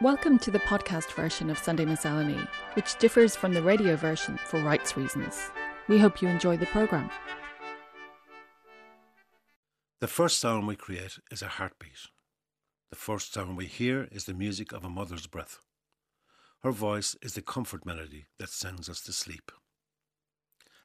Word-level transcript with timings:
Welcome 0.00 0.38
to 0.40 0.52
the 0.52 0.60
podcast 0.60 1.12
version 1.14 1.50
of 1.50 1.58
Sunday 1.58 1.84
Miscellany, 1.84 2.38
which 2.74 2.96
differs 3.00 3.34
from 3.34 3.52
the 3.52 3.62
radio 3.64 3.96
version 3.96 4.38
for 4.46 4.60
rights 4.60 4.96
reasons. 4.96 5.50
We 5.88 5.98
hope 5.98 6.22
you 6.22 6.28
enjoy 6.28 6.56
the 6.56 6.66
programme. 6.66 7.10
The 9.98 10.06
first 10.06 10.38
sound 10.38 10.68
we 10.68 10.76
create 10.76 11.18
is 11.32 11.42
a 11.42 11.48
heartbeat. 11.48 12.06
The 12.90 12.96
first 12.96 13.34
sound 13.34 13.56
we 13.56 13.66
hear 13.66 14.06
is 14.12 14.26
the 14.26 14.34
music 14.34 14.70
of 14.70 14.84
a 14.84 14.88
mother's 14.88 15.26
breath. 15.26 15.58
Her 16.62 16.70
voice 16.70 17.16
is 17.20 17.34
the 17.34 17.42
comfort 17.42 17.84
melody 17.84 18.26
that 18.38 18.50
sends 18.50 18.88
us 18.88 19.00
to 19.00 19.12
sleep. 19.12 19.50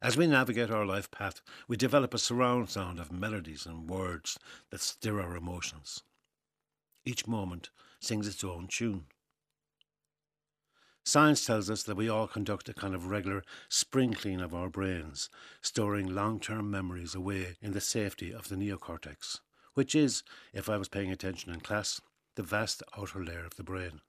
As 0.02 0.18
we 0.18 0.26
navigate 0.26 0.72
our 0.72 0.88
life 0.88 1.12
path, 1.12 1.44
we 1.68 1.78
develop 1.78 2.16
a 2.16 2.18
surround 2.18 2.72
sound 2.72 3.00
of 3.00 3.12
melodies 3.12 3.68
and 3.68 3.88
words 3.88 4.40
that 4.72 4.82
stir 4.82 5.22
our 5.22 5.38
emotions. 5.38 6.02
Each 7.06 7.28
moment 7.28 7.70
sings 8.04 8.28
its 8.28 8.44
own 8.44 8.68
tune. 8.68 9.06
Science 11.06 11.46
tells 11.46 11.70
us 11.70 11.84
that 11.84 11.98
we 11.98 12.08
all 12.08 12.28
conduct 12.28 12.70
a 12.70 12.74
kind 12.74 12.96
of 12.96 13.08
regular 13.08 13.44
spring 13.68 14.14
clean 14.14 14.40
of 14.40 14.56
our 14.56 14.70
brains, 14.70 15.30
storing 15.62 16.08
long 16.08 16.40
term 16.40 16.72
memories 16.72 17.14
away 17.14 17.58
in 17.62 17.74
the 17.74 17.82
safety 17.82 18.32
of 18.32 18.48
the 18.48 18.56
neocortex, 18.56 19.40
which 19.74 19.96
is, 19.96 20.24
if 20.54 20.70
I 20.70 20.78
was 20.78 20.88
paying 20.88 21.12
attention 21.12 21.52
in 21.52 21.60
class, 21.60 22.00
the 22.36 22.44
vast 22.44 22.82
outer 22.98 23.24
layer 23.24 23.46
of 23.46 23.56
the 23.58 23.64
brain. 23.64 24.00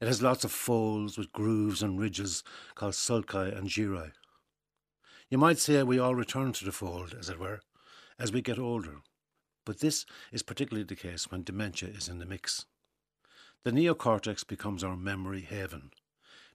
It 0.00 0.08
has 0.08 0.22
lots 0.22 0.44
of 0.44 0.50
folds 0.50 1.16
with 1.16 1.32
grooves 1.32 1.82
and 1.82 2.00
ridges 2.00 2.42
called 2.74 2.94
sulci 2.94 3.56
and 3.56 3.68
gyri. 3.68 4.12
You 5.28 5.38
might 5.38 5.58
say 5.58 5.82
we 5.82 6.00
all 6.00 6.16
return 6.16 6.52
to 6.54 6.64
the 6.64 6.72
fold, 6.72 7.14
as 7.18 7.28
it 7.28 7.38
were, 7.38 7.60
as 8.18 8.32
we 8.32 8.42
get 8.42 8.58
older, 8.58 9.02
but 9.70 9.78
this 9.78 10.04
is 10.32 10.42
particularly 10.42 10.82
the 10.82 10.96
case 10.96 11.30
when 11.30 11.44
dementia 11.44 11.88
is 11.90 12.08
in 12.08 12.18
the 12.18 12.26
mix. 12.26 12.66
The 13.62 13.70
neocortex 13.70 14.44
becomes 14.44 14.82
our 14.82 14.96
memory 14.96 15.42
haven. 15.42 15.92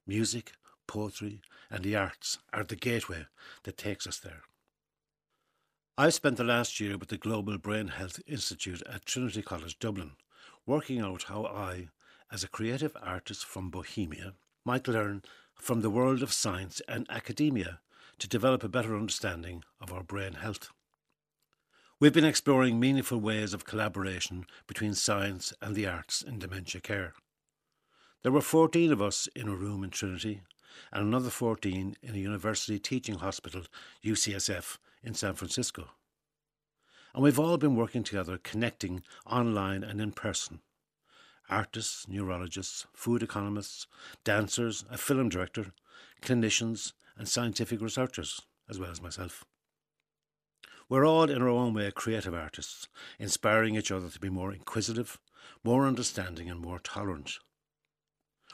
Music, 0.05 0.51
poetry, 0.85 1.39
and 1.71 1.81
the 1.81 1.95
arts 1.95 2.39
are 2.51 2.65
the 2.65 2.75
gateway 2.75 3.27
that 3.63 3.77
takes 3.77 4.05
us 4.05 4.19
there. 4.19 4.41
I 5.97 6.09
spent 6.09 6.35
the 6.35 6.43
last 6.43 6.77
year 6.81 6.97
with 6.97 7.07
the 7.07 7.15
Global 7.15 7.57
Brain 7.57 7.87
Health 7.87 8.19
Institute 8.27 8.83
at 8.85 9.05
Trinity 9.05 9.41
College 9.41 9.79
Dublin, 9.79 10.17
working 10.65 10.99
out 10.99 11.23
how 11.29 11.45
I, 11.45 11.87
as 12.29 12.43
a 12.43 12.49
creative 12.49 12.97
artist 13.01 13.45
from 13.45 13.69
Bohemia, 13.69 14.33
might 14.65 14.89
learn 14.89 15.23
from 15.53 15.79
the 15.79 15.89
world 15.89 16.21
of 16.21 16.33
science 16.33 16.81
and 16.89 17.09
academia 17.09 17.79
to 18.19 18.27
develop 18.27 18.61
a 18.61 18.67
better 18.67 18.93
understanding 18.93 19.63
of 19.79 19.93
our 19.93 20.03
brain 20.03 20.33
health. 20.33 20.73
We've 22.05 22.13
been 22.13 22.23
exploring 22.23 22.79
meaningful 22.79 23.17
ways 23.17 23.51
of 23.55 23.65
collaboration 23.65 24.45
between 24.67 24.93
science 24.93 25.53
and 25.59 25.73
the 25.73 25.87
arts 25.87 26.21
in 26.21 26.37
dementia 26.37 26.79
care. 26.79 27.15
There 28.21 28.31
were 28.31 28.41
14 28.41 28.91
of 28.91 29.01
us 29.01 29.27
in 29.35 29.47
a 29.47 29.55
room 29.55 29.83
in 29.83 29.89
Trinity 29.89 30.41
and 30.93 31.07
another 31.07 31.31
14 31.31 31.97
in 32.03 32.13
a 32.13 32.19
university 32.19 32.77
teaching 32.77 33.15
hospital, 33.15 33.63
UCSF, 34.03 34.77
in 35.01 35.15
San 35.15 35.33
Francisco. 35.33 35.87
And 37.15 37.23
we've 37.23 37.39
all 37.39 37.57
been 37.57 37.75
working 37.75 38.03
together, 38.03 38.37
connecting 38.37 39.01
online 39.25 39.83
and 39.83 39.99
in 39.99 40.11
person. 40.11 40.59
Artists, 41.49 42.07
neurologists, 42.07 42.85
food 42.93 43.23
economists, 43.23 43.87
dancers, 44.23 44.85
a 44.91 44.99
film 44.99 45.27
director, 45.27 45.73
clinicians, 46.21 46.93
and 47.17 47.27
scientific 47.27 47.81
researchers, 47.81 48.41
as 48.69 48.77
well 48.77 48.91
as 48.91 49.01
myself. 49.01 49.43
We're 50.87 51.05
all, 51.05 51.29
in 51.29 51.41
our 51.41 51.49
own 51.49 51.73
way, 51.73 51.89
creative 51.91 52.33
artists, 52.33 52.87
inspiring 53.17 53.75
each 53.75 53.91
other 53.91 54.09
to 54.09 54.19
be 54.19 54.29
more 54.29 54.53
inquisitive, 54.53 55.19
more 55.63 55.87
understanding, 55.87 56.49
and 56.49 56.59
more 56.59 56.79
tolerant. 56.79 57.39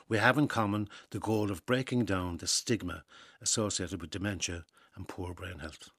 We 0.08 0.18
have 0.18 0.38
in 0.38 0.48
common 0.48 0.88
the 1.10 1.20
goal 1.20 1.52
of 1.52 1.66
breaking 1.66 2.06
down 2.06 2.38
the 2.38 2.48
stigma 2.48 3.04
associated 3.42 4.02
with 4.02 4.12
dementia 4.12 4.66
and 4.96 5.08
poor 5.08 5.34
brain 5.34 5.60
health. 5.60 5.90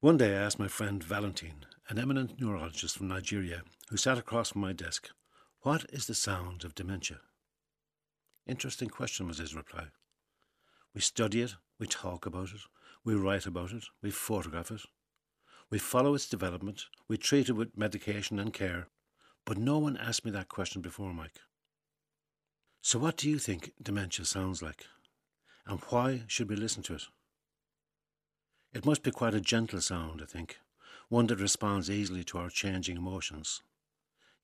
One 0.00 0.16
day 0.16 0.36
I 0.36 0.42
asked 0.42 0.58
my 0.58 0.68
friend 0.68 1.02
Valentine, 1.02 1.66
an 1.88 1.98
eminent 1.98 2.40
neurologist 2.40 2.96
from 2.96 3.08
Nigeria, 3.08 3.62
who 3.88 3.96
sat 3.96 4.18
across 4.18 4.50
from 4.50 4.60
my 4.60 4.72
desk, 4.72 5.10
What 5.62 5.86
is 5.90 6.06
the 6.06 6.14
sound 6.14 6.64
of 6.64 6.74
dementia? 6.74 7.20
Interesting 8.46 8.88
question 8.88 9.26
was 9.26 9.38
his 9.38 9.54
reply. 9.54 9.86
We 10.94 11.00
study 11.00 11.42
it, 11.42 11.56
we 11.78 11.86
talk 11.86 12.26
about 12.26 12.50
it, 12.50 12.60
we 13.06 13.14
write 13.14 13.46
about 13.46 13.70
it, 13.70 13.84
we 14.02 14.10
photograph 14.10 14.72
it, 14.72 14.82
we 15.70 15.78
follow 15.78 16.14
its 16.14 16.28
development, 16.28 16.86
we 17.06 17.16
treat 17.16 17.48
it 17.48 17.52
with 17.52 17.76
medication 17.76 18.40
and 18.40 18.52
care, 18.52 18.88
but 19.44 19.56
no 19.56 19.78
one 19.78 19.96
asked 19.96 20.24
me 20.24 20.32
that 20.32 20.48
question 20.48 20.82
before, 20.82 21.14
Mike. 21.14 21.38
So, 22.82 22.98
what 22.98 23.16
do 23.16 23.30
you 23.30 23.38
think 23.38 23.72
dementia 23.80 24.24
sounds 24.24 24.60
like? 24.60 24.86
And 25.66 25.80
why 25.88 26.24
should 26.26 26.50
we 26.50 26.56
listen 26.56 26.82
to 26.84 26.94
it? 26.94 27.04
It 28.72 28.84
must 28.84 29.04
be 29.04 29.12
quite 29.12 29.34
a 29.34 29.40
gentle 29.40 29.80
sound, 29.80 30.20
I 30.20 30.26
think, 30.26 30.58
one 31.08 31.28
that 31.28 31.40
responds 31.40 31.88
easily 31.88 32.24
to 32.24 32.38
our 32.38 32.50
changing 32.50 32.96
emotions. 32.96 33.62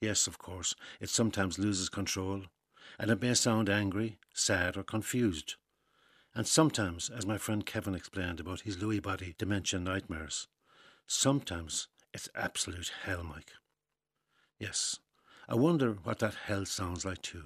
Yes, 0.00 0.28
of 0.28 0.38
course, 0.38 0.76
it 1.00 1.10
sometimes 1.10 1.58
loses 1.58 1.88
control, 1.88 2.44
and 2.98 3.10
it 3.10 3.20
may 3.20 3.34
sound 3.34 3.68
angry, 3.68 4.18
sad, 4.32 4.76
or 4.76 4.84
confused. 4.84 5.56
And 6.34 6.46
sometimes, 6.46 7.10
as 7.10 7.26
my 7.26 7.36
friend 7.36 7.64
Kevin 7.66 7.94
explained 7.94 8.40
about 8.40 8.62
his 8.62 8.78
Lewy 8.78 9.02
body 9.02 9.34
dementia 9.36 9.78
nightmares, 9.78 10.48
sometimes 11.06 11.88
it's 12.14 12.28
absolute 12.34 12.90
hell, 13.04 13.22
Mike. 13.22 13.52
Yes, 14.58 14.98
I 15.48 15.54
wonder 15.56 15.92
what 15.92 16.20
that 16.20 16.34
hell 16.46 16.64
sounds 16.64 17.04
like 17.04 17.20
too. 17.20 17.44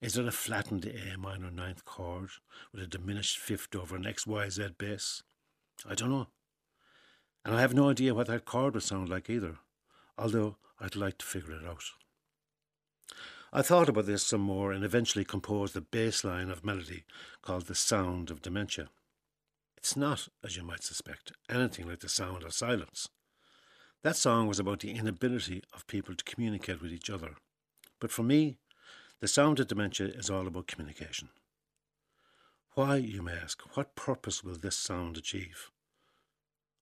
Is 0.00 0.16
it 0.16 0.26
a 0.26 0.30
flattened 0.30 0.86
A 0.86 1.18
minor 1.18 1.50
ninth 1.50 1.84
chord 1.84 2.30
with 2.72 2.82
a 2.82 2.86
diminished 2.86 3.38
fifth 3.38 3.74
over 3.74 3.96
an 3.96 4.04
XYZ 4.04 4.78
bass? 4.78 5.22
I 5.86 5.94
don't 5.94 6.10
know. 6.10 6.28
And 7.44 7.54
I 7.54 7.60
have 7.60 7.74
no 7.74 7.90
idea 7.90 8.14
what 8.14 8.28
that 8.28 8.44
chord 8.44 8.74
would 8.74 8.82
sound 8.84 9.08
like 9.08 9.28
either, 9.28 9.58
although 10.16 10.56
I'd 10.80 10.96
like 10.96 11.18
to 11.18 11.26
figure 11.26 11.52
it 11.52 11.66
out. 11.66 11.82
I 13.50 13.62
thought 13.62 13.88
about 13.88 14.04
this 14.04 14.22
some 14.22 14.42
more 14.42 14.72
and 14.72 14.84
eventually 14.84 15.24
composed 15.24 15.74
a 15.74 15.80
bass 15.80 16.22
line 16.22 16.50
of 16.50 16.66
melody 16.66 17.04
called 17.40 17.66
The 17.66 17.74
Sound 17.74 18.30
of 18.30 18.42
Dementia. 18.42 18.90
It's 19.78 19.96
not, 19.96 20.28
as 20.44 20.56
you 20.56 20.62
might 20.62 20.82
suspect, 20.82 21.32
anything 21.48 21.88
like 21.88 22.00
the 22.00 22.10
sound 22.10 22.42
of 22.42 22.52
silence. 22.52 23.08
That 24.02 24.16
song 24.16 24.48
was 24.48 24.58
about 24.58 24.80
the 24.80 24.90
inability 24.90 25.62
of 25.72 25.86
people 25.86 26.14
to 26.14 26.24
communicate 26.24 26.82
with 26.82 26.92
each 26.92 27.08
other. 27.08 27.36
But 28.00 28.10
for 28.10 28.22
me, 28.22 28.58
the 29.20 29.28
sound 29.28 29.60
of 29.60 29.68
dementia 29.68 30.08
is 30.08 30.28
all 30.28 30.46
about 30.46 30.66
communication. 30.66 31.30
Why, 32.74 32.96
you 32.96 33.22
may 33.22 33.32
ask, 33.32 33.62
what 33.76 33.96
purpose 33.96 34.44
will 34.44 34.56
this 34.56 34.76
sound 34.76 35.16
achieve? 35.16 35.70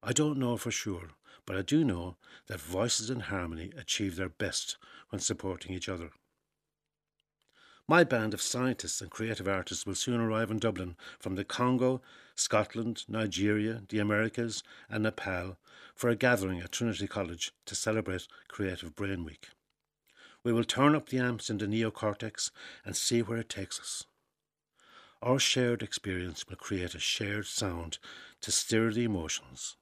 I 0.02 0.12
don't 0.12 0.38
know 0.38 0.56
for 0.56 0.72
sure, 0.72 1.10
but 1.46 1.56
I 1.56 1.62
do 1.62 1.84
know 1.84 2.16
that 2.48 2.60
voices 2.60 3.08
in 3.08 3.20
harmony 3.20 3.70
achieve 3.78 4.16
their 4.16 4.28
best 4.28 4.78
when 5.10 5.20
supporting 5.20 5.72
each 5.72 5.88
other. 5.88 6.10
My 7.88 8.02
band 8.02 8.34
of 8.34 8.42
scientists 8.42 9.00
and 9.00 9.12
creative 9.12 9.46
artists 9.46 9.86
will 9.86 9.94
soon 9.94 10.20
arrive 10.20 10.50
in 10.50 10.58
Dublin 10.58 10.96
from 11.20 11.36
the 11.36 11.44
Congo, 11.44 12.02
Scotland, 12.34 13.04
Nigeria, 13.06 13.82
the 13.88 14.00
Americas, 14.00 14.64
and 14.90 15.04
Nepal 15.04 15.56
for 15.94 16.10
a 16.10 16.16
gathering 16.16 16.60
at 16.60 16.72
Trinity 16.72 17.06
College 17.06 17.52
to 17.64 17.76
celebrate 17.76 18.26
Creative 18.48 18.92
Brain 18.96 19.24
Week. 19.24 19.50
We 20.42 20.52
will 20.52 20.64
turn 20.64 20.96
up 20.96 21.10
the 21.10 21.18
amps 21.20 21.48
in 21.48 21.58
the 21.58 21.66
neocortex 21.66 22.50
and 22.84 22.96
see 22.96 23.22
where 23.22 23.38
it 23.38 23.48
takes 23.48 23.78
us. 23.78 24.02
Our 25.22 25.38
shared 25.38 25.80
experience 25.80 26.44
will 26.48 26.56
create 26.56 26.96
a 26.96 26.98
shared 26.98 27.46
sound 27.46 27.98
to 28.40 28.50
stir 28.50 28.90
the 28.92 29.04
emotions. 29.04 29.76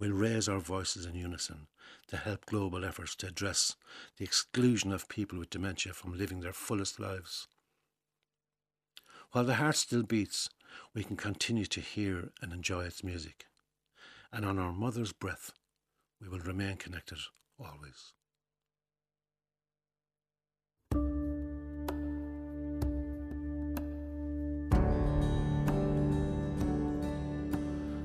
We'll 0.00 0.12
raise 0.12 0.48
our 0.48 0.60
voices 0.60 1.04
in 1.04 1.14
unison 1.14 1.66
to 2.08 2.16
help 2.16 2.46
global 2.46 2.86
efforts 2.86 3.14
to 3.16 3.26
address 3.26 3.76
the 4.16 4.24
exclusion 4.24 4.92
of 4.92 5.10
people 5.10 5.38
with 5.38 5.50
dementia 5.50 5.92
from 5.92 6.16
living 6.16 6.40
their 6.40 6.54
fullest 6.54 6.98
lives. 6.98 7.46
While 9.32 9.44
the 9.44 9.56
heart 9.56 9.76
still 9.76 10.02
beats, 10.02 10.48
we 10.94 11.04
can 11.04 11.16
continue 11.16 11.66
to 11.66 11.82
hear 11.82 12.30
and 12.40 12.50
enjoy 12.50 12.84
its 12.84 13.04
music. 13.04 13.44
And 14.32 14.46
on 14.46 14.58
our 14.58 14.72
mother's 14.72 15.12
breath, 15.12 15.52
we 16.18 16.30
will 16.30 16.38
remain 16.38 16.78
connected 16.78 17.18
always. 17.58 18.14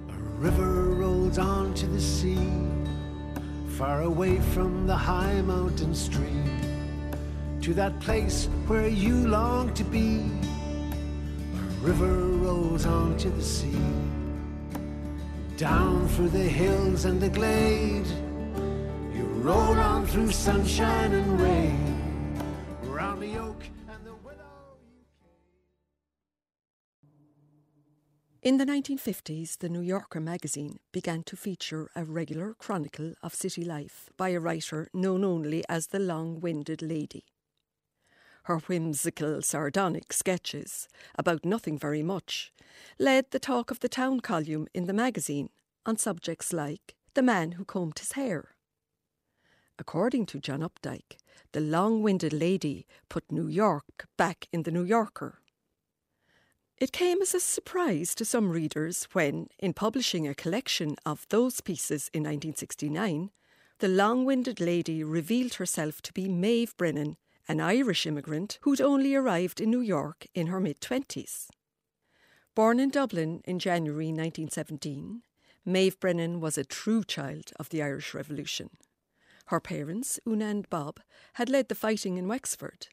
A 0.09 0.17
river 0.37 0.74
on 1.37 1.73
to 1.73 1.85
the 1.87 1.99
sea 1.99 2.51
far 3.67 4.03
away 4.03 4.39
from 4.53 4.87
the 4.87 4.95
high 4.95 5.41
mountain 5.41 5.93
stream, 5.93 6.49
to 7.61 7.73
that 7.73 7.99
place 7.99 8.47
where 8.67 8.87
you 8.87 9.27
long 9.27 9.73
to 9.73 9.83
be. 9.83 10.31
A 11.53 11.85
river 11.85 12.13
rolls 12.13 12.85
on 12.85 13.17
to 13.17 13.29
the 13.29 13.43
sea, 13.43 13.77
down 15.57 16.07
through 16.09 16.29
the 16.29 16.39
hills 16.39 17.05
and 17.05 17.19
the 17.19 17.29
glade. 17.29 18.07
You 19.13 19.25
roll 19.41 19.77
on 19.77 20.05
through 20.05 20.31
sunshine 20.31 21.13
and 21.13 21.41
rain, 21.41 21.95
Holly 23.15 23.37
Oak 23.37 23.63
and 23.89 24.05
the 24.05 24.13
In 28.45 28.57
the 28.57 28.65
1950s, 28.65 29.57
the 29.57 29.69
New 29.69 29.81
Yorker 29.81 30.19
magazine 30.19 30.77
began 30.91 31.23
to 31.23 31.35
feature 31.35 31.89
a 31.95 32.05
regular 32.05 32.53
chronicle 32.53 33.15
of 33.23 33.33
city 33.33 33.65
life 33.65 34.11
by 34.17 34.29
a 34.29 34.39
writer 34.39 34.87
known 34.93 35.23
only 35.23 35.63
as 35.67 35.87
the 35.87 35.97
Long 35.97 36.39
Winded 36.39 36.83
Lady. 36.83 37.23
Her 38.43 38.59
whimsical, 38.59 39.41
sardonic 39.41 40.13
sketches, 40.13 40.87
about 41.15 41.43
nothing 41.43 41.79
very 41.79 42.03
much, 42.03 42.53
led 42.99 43.31
the 43.31 43.39
talk 43.39 43.71
of 43.71 43.79
the 43.79 43.89
town 43.89 44.19
column 44.19 44.67
in 44.75 44.85
the 44.85 44.93
magazine 44.93 45.49
on 45.83 45.97
subjects 45.97 46.53
like 46.53 46.93
the 47.15 47.23
man 47.23 47.53
who 47.53 47.65
combed 47.65 47.97
his 47.97 48.11
hair. 48.11 48.49
According 49.79 50.27
to 50.27 50.39
John 50.39 50.59
Updike, 50.59 51.17
the 51.53 51.61
long 51.61 52.03
winded 52.03 52.31
lady 52.31 52.85
put 53.09 53.31
New 53.31 53.47
York 53.47 54.07
back 54.17 54.47
in 54.53 54.61
the 54.61 54.71
New 54.71 54.83
Yorker. 54.83 55.39
It 56.77 56.91
came 56.91 57.21
as 57.21 57.33
a 57.33 57.39
surprise 57.39 58.13
to 58.15 58.25
some 58.25 58.49
readers 58.49 59.07
when, 59.13 59.47
in 59.59 59.71
publishing 59.73 60.27
a 60.27 60.35
collection 60.35 60.97
of 61.05 61.25
those 61.29 61.61
pieces 61.61 62.09
in 62.13 62.23
1969, 62.23 63.31
the 63.79 63.87
long 63.87 64.25
winded 64.25 64.59
lady 64.59 65.01
revealed 65.01 65.53
herself 65.53 66.01
to 66.01 66.11
be 66.11 66.27
Maeve 66.27 66.75
Brennan, 66.75 67.15
an 67.47 67.61
Irish 67.61 68.05
immigrant 68.05 68.59
who'd 68.61 68.81
only 68.81 69.15
arrived 69.15 69.61
in 69.61 69.71
New 69.71 69.79
York 69.79 70.27
in 70.33 70.47
her 70.47 70.59
mid 70.59 70.81
20s. 70.81 71.47
Born 72.55 72.81
in 72.81 72.89
Dublin 72.89 73.41
in 73.45 73.57
January 73.57 74.07
1917, 74.07 75.21
Maeve 75.63 75.99
Brennan 76.01 76.41
was 76.41 76.57
a 76.57 76.65
true 76.65 77.05
child 77.05 77.51
of 77.57 77.69
the 77.69 77.81
Irish 77.81 78.13
Revolution. 78.13 78.69
Her 79.45 79.61
parents, 79.61 80.19
Una 80.27 80.47
and 80.47 80.69
Bob, 80.69 80.99
had 81.33 81.49
led 81.49 81.69
the 81.69 81.75
fighting 81.75 82.17
in 82.17 82.27
Wexford 82.27 82.87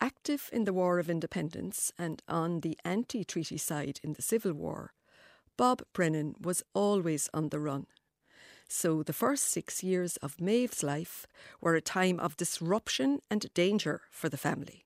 Active 0.00 0.48
in 0.52 0.64
the 0.64 0.72
War 0.72 0.98
of 1.00 1.10
Independence 1.10 1.92
and 1.98 2.22
on 2.28 2.60
the 2.60 2.78
anti 2.84 3.24
treaty 3.24 3.58
side 3.58 3.98
in 4.04 4.12
the 4.12 4.22
Civil 4.22 4.52
War, 4.52 4.92
Bob 5.56 5.82
Brennan 5.92 6.36
was 6.40 6.62
always 6.72 7.28
on 7.34 7.48
the 7.48 7.58
run. 7.58 7.86
So 8.68 9.02
the 9.02 9.12
first 9.12 9.44
six 9.44 9.82
years 9.82 10.16
of 10.18 10.40
Maeve's 10.40 10.82
life 10.82 11.26
were 11.60 11.74
a 11.74 11.80
time 11.80 12.20
of 12.20 12.36
disruption 12.36 13.20
and 13.28 13.52
danger 13.54 14.02
for 14.10 14.28
the 14.28 14.36
family. 14.36 14.84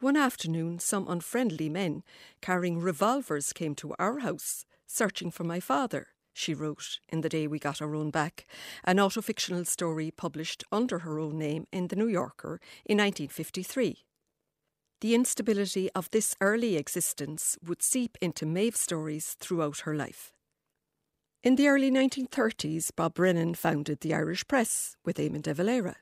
One 0.00 0.16
afternoon, 0.16 0.78
some 0.78 1.08
unfriendly 1.08 1.70
men 1.70 2.02
carrying 2.42 2.78
revolvers 2.78 3.54
came 3.54 3.74
to 3.76 3.94
our 3.98 4.18
house, 4.18 4.66
searching 4.86 5.30
for 5.30 5.44
my 5.44 5.60
father 5.60 6.08
she 6.36 6.52
wrote 6.54 6.98
in 7.08 7.22
The 7.22 7.28
Day 7.28 7.46
We 7.46 7.58
Got 7.58 7.80
Our 7.80 7.94
Own 7.94 8.10
Back, 8.10 8.46
an 8.84 8.98
autofictional 8.98 9.66
story 9.66 10.10
published 10.10 10.62
under 10.70 11.00
her 11.00 11.18
own 11.18 11.38
name 11.38 11.66
in 11.72 11.88
The 11.88 11.96
New 11.96 12.08
Yorker 12.08 12.60
in 12.84 12.98
1953. 12.98 14.04
The 15.00 15.14
instability 15.14 15.90
of 15.92 16.10
this 16.10 16.36
early 16.40 16.76
existence 16.76 17.56
would 17.66 17.82
seep 17.82 18.18
into 18.20 18.44
Maeve's 18.44 18.80
stories 18.80 19.34
throughout 19.40 19.80
her 19.80 19.94
life. 19.94 20.32
In 21.42 21.56
the 21.56 21.68
early 21.68 21.90
1930s, 21.90 22.90
Bob 22.94 23.14
Brennan 23.14 23.54
founded 23.54 24.00
the 24.00 24.14
Irish 24.14 24.46
Press 24.46 24.96
with 25.04 25.16
Eamon 25.16 25.42
de 25.42 25.54
Valera. 25.54 25.96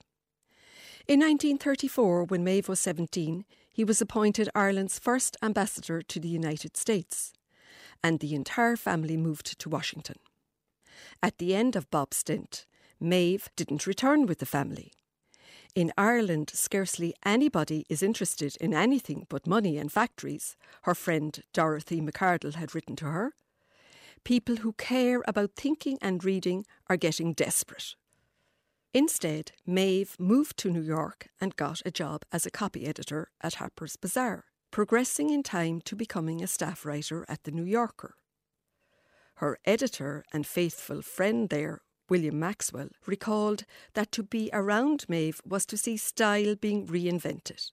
In 1.07 1.21
1934, 1.21 2.25
when 2.25 2.43
Maeve 2.43 2.69
was 2.69 2.81
17, 2.81 3.45
he 3.73 3.85
was 3.85 4.01
appointed 4.01 4.49
Ireland's 4.55 4.99
first 4.99 5.37
ambassador 5.43 6.03
to 6.03 6.19
the 6.19 6.29
United 6.29 6.77
States 6.77 7.33
and 8.05 8.21
the 8.21 8.35
entire 8.35 8.77
family 8.77 9.17
moved 9.17 9.59
to 9.59 9.71
Washington. 9.71 10.19
At 11.23 11.39
the 11.39 11.55
end 11.55 11.75
of 11.75 11.91
Bob's 11.91 12.19
stint, 12.19 12.67
Maeve 13.01 13.49
didn't 13.57 13.87
return 13.87 14.27
with 14.27 14.39
the 14.41 14.47
family. 14.47 14.93
In 15.75 15.91
Ireland, 15.97 16.51
scarcely 16.53 17.15
anybody 17.25 17.87
is 17.89 18.03
interested 18.03 18.57
in 18.61 18.75
anything 18.75 19.27
but 19.31 19.47
money 19.47 19.79
and 19.79 19.91
factories, 19.91 20.55
her 20.83 20.95
friend 20.95 21.43
Dorothy 21.55 22.01
Macardle 22.01 22.55
had 22.55 22.75
written 22.75 22.95
to 22.97 23.07
her. 23.07 23.33
People 24.23 24.57
who 24.57 24.75
care 24.75 25.23
about 25.27 25.57
thinking 25.57 25.99
and 26.01 26.23
reading 26.23 26.67
are 26.89 26.99
getting 26.99 27.33
desperate. 27.33 27.97
Instead, 28.93 29.53
Maeve 29.67 30.15
moved 30.21 30.57
to 30.59 30.71
New 30.71 30.83
York 30.83 31.29
and 31.41 31.57
got 31.57 31.81
a 31.85 31.91
job 31.91 32.23
as 32.31 32.47
a 32.47 32.51
copy 32.51 32.87
editor 32.87 33.31
at 33.41 33.55
Harper's 33.55 33.97
Bazaar 33.97 34.45
progressing 34.75 35.31
in 35.31 35.41
time 35.41 35.81
to 35.81 35.95
becoming 35.95 36.43
a 36.43 36.49
staff 36.49 36.85
writer 36.85 37.25
at 37.29 37.45
The 37.45 37.53
New 37.53 37.63
Yorker. 37.63 38.17
Her 39.37 39.57
editor 39.65 40.25
and 40.33 40.45
faithful 40.45 41.01
friend 41.01 41.49
there, 41.49 41.83
William 42.09 42.41
Maxwell, 42.41 42.89
recalled 43.07 43.67
that 43.93 44.11
to 44.11 44.25
be 44.25 44.51
around 44.53 45.05
Maeve 45.09 45.41
was 45.47 45.65
to 45.67 45.77
see 45.77 45.97
style 45.97 46.57
being 46.57 46.89
reinvented. 46.89 47.71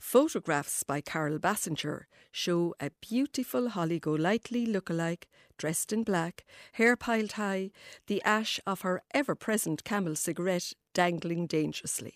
Photographs 0.00 0.82
by 0.82 1.00
Karl 1.00 1.38
Bissinger 1.38 2.06
show 2.32 2.74
a 2.80 2.90
beautiful 3.00 3.68
Holly 3.68 4.00
Golightly 4.00 4.66
look-alike, 4.66 5.28
dressed 5.56 5.92
in 5.92 6.02
black, 6.02 6.44
hair 6.72 6.96
piled 6.96 7.32
high, 7.34 7.70
the 8.08 8.20
ash 8.22 8.58
of 8.66 8.80
her 8.80 9.04
ever 9.14 9.36
present 9.36 9.84
camel 9.84 10.16
cigarette 10.16 10.72
dangling 10.94 11.46
dangerously. 11.46 12.14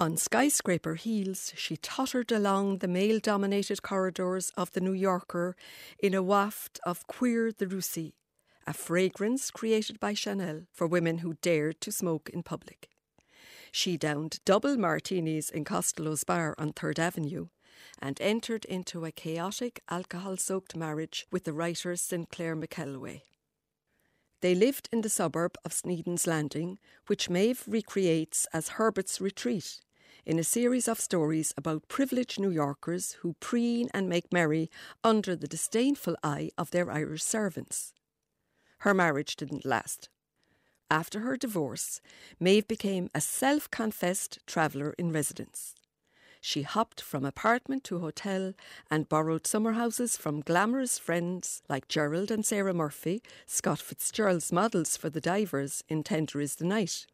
On 0.00 0.16
skyscraper 0.16 0.94
heels, 0.94 1.52
she 1.56 1.76
tottered 1.76 2.30
along 2.30 2.78
the 2.78 2.86
male 2.86 3.18
dominated 3.18 3.82
corridors 3.82 4.52
of 4.56 4.70
the 4.70 4.80
New 4.80 4.92
Yorker 4.92 5.56
in 5.98 6.14
a 6.14 6.22
waft 6.22 6.78
of 6.86 7.04
Cuir 7.08 7.50
de 7.50 7.66
Russie, 7.66 8.14
a 8.64 8.72
fragrance 8.72 9.50
created 9.50 9.98
by 9.98 10.14
Chanel 10.14 10.66
for 10.72 10.86
women 10.86 11.18
who 11.18 11.34
dared 11.42 11.80
to 11.80 11.90
smoke 11.90 12.30
in 12.32 12.44
public. 12.44 12.90
She 13.72 13.96
downed 13.96 14.38
double 14.44 14.76
martinis 14.76 15.50
in 15.50 15.64
Costello's 15.64 16.22
bar 16.22 16.54
on 16.58 16.74
Third 16.74 17.00
Avenue 17.00 17.48
and 17.98 18.20
entered 18.20 18.66
into 18.66 19.04
a 19.04 19.10
chaotic 19.10 19.80
alcohol 19.90 20.36
soaked 20.36 20.76
marriage 20.76 21.26
with 21.32 21.42
the 21.42 21.52
writer 21.52 21.96
Sinclair 21.96 22.54
McKelway. 22.54 23.22
They 24.42 24.54
lived 24.54 24.88
in 24.92 25.00
the 25.00 25.08
suburb 25.08 25.56
of 25.64 25.72
Sneden's 25.72 26.24
Landing, 26.24 26.78
which 27.08 27.28
Maeve 27.28 27.64
recreates 27.66 28.46
as 28.52 28.68
Herbert's 28.68 29.20
Retreat 29.20 29.80
in 30.28 30.38
a 30.38 30.44
series 30.44 30.86
of 30.86 31.00
stories 31.00 31.54
about 31.56 31.88
privileged 31.88 32.38
New 32.38 32.50
Yorkers 32.50 33.12
who 33.22 33.34
preen 33.40 33.88
and 33.94 34.10
make 34.10 34.30
merry 34.30 34.70
under 35.02 35.34
the 35.34 35.48
disdainful 35.48 36.14
eye 36.22 36.50
of 36.58 36.70
their 36.70 36.90
Irish 36.90 37.22
servants. 37.22 37.94
Her 38.80 38.92
marriage 38.92 39.36
didn't 39.36 39.64
last. 39.64 40.10
After 40.90 41.20
her 41.20 41.38
divorce, 41.38 42.02
Maeve 42.38 42.68
became 42.68 43.08
a 43.14 43.22
self 43.22 43.70
confessed 43.70 44.38
traveller 44.46 44.94
in 44.98 45.12
residence. 45.12 45.74
She 46.42 46.60
hopped 46.60 47.00
from 47.00 47.24
apartment 47.24 47.82
to 47.84 48.00
hotel 48.00 48.52
and 48.90 49.08
borrowed 49.08 49.46
summer 49.46 49.72
houses 49.72 50.18
from 50.18 50.42
glamorous 50.42 50.98
friends 50.98 51.62
like 51.70 51.88
Gerald 51.88 52.30
and 52.30 52.44
Sarah 52.44 52.74
Murphy, 52.74 53.22
Scott 53.46 53.78
Fitzgerald's 53.78 54.52
models 54.52 54.94
for 54.94 55.08
the 55.08 55.22
divers 55.22 55.82
in 55.88 56.02
Tender 56.02 56.38
is 56.42 56.56
the 56.56 56.66
Night. 56.66 57.06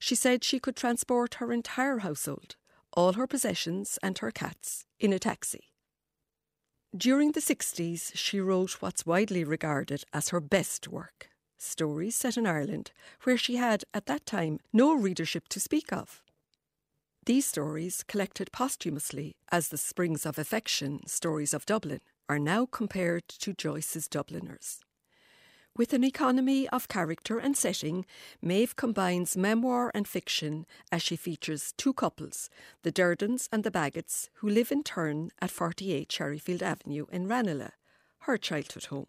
She 0.00 0.16
said 0.16 0.42
she 0.42 0.58
could 0.58 0.74
transport 0.74 1.34
her 1.34 1.52
entire 1.52 1.98
household, 1.98 2.56
all 2.92 3.12
her 3.12 3.26
possessions 3.28 3.98
and 4.02 4.18
her 4.18 4.32
cats, 4.32 4.86
in 4.98 5.12
a 5.12 5.18
taxi. 5.18 5.70
During 6.96 7.32
the 7.32 7.40
60s, 7.40 8.10
she 8.16 8.40
wrote 8.40 8.80
what's 8.80 9.06
widely 9.06 9.44
regarded 9.44 10.02
as 10.12 10.30
her 10.30 10.40
best 10.40 10.88
work 10.88 11.28
stories 11.62 12.16
set 12.16 12.38
in 12.38 12.46
Ireland, 12.46 12.90
where 13.24 13.36
she 13.36 13.56
had, 13.56 13.84
at 13.92 14.06
that 14.06 14.24
time, 14.24 14.60
no 14.72 14.94
readership 14.94 15.46
to 15.48 15.60
speak 15.60 15.92
of. 15.92 16.22
These 17.26 17.46
stories, 17.46 18.02
collected 18.02 18.50
posthumously 18.50 19.36
as 19.52 19.68
The 19.68 19.76
Springs 19.76 20.24
of 20.24 20.38
Affection 20.38 21.06
Stories 21.06 21.52
of 21.52 21.66
Dublin, 21.66 22.00
are 22.30 22.38
now 22.38 22.64
compared 22.64 23.28
to 23.28 23.52
Joyce's 23.52 24.08
Dubliners. 24.08 24.80
With 25.76 25.92
an 25.92 26.04
economy 26.04 26.68
of 26.68 26.88
character 26.88 27.38
and 27.38 27.56
setting, 27.56 28.04
Maeve 28.42 28.76
combines 28.76 29.36
memoir 29.36 29.90
and 29.94 30.06
fiction 30.06 30.66
as 30.90 31.02
she 31.02 31.16
features 31.16 31.72
two 31.76 31.94
couples, 31.94 32.50
the 32.82 32.92
Derdons 32.92 33.48
and 33.52 33.64
the 33.64 33.70
Bagots, 33.70 34.28
who 34.34 34.48
live 34.48 34.72
in 34.72 34.82
turn 34.82 35.30
at 35.40 35.50
48 35.50 36.08
Cherryfield 36.08 36.60
Avenue 36.60 37.06
in 37.10 37.28
Ranelagh, 37.28 37.72
her 38.20 38.36
childhood 38.36 38.86
home. 38.86 39.06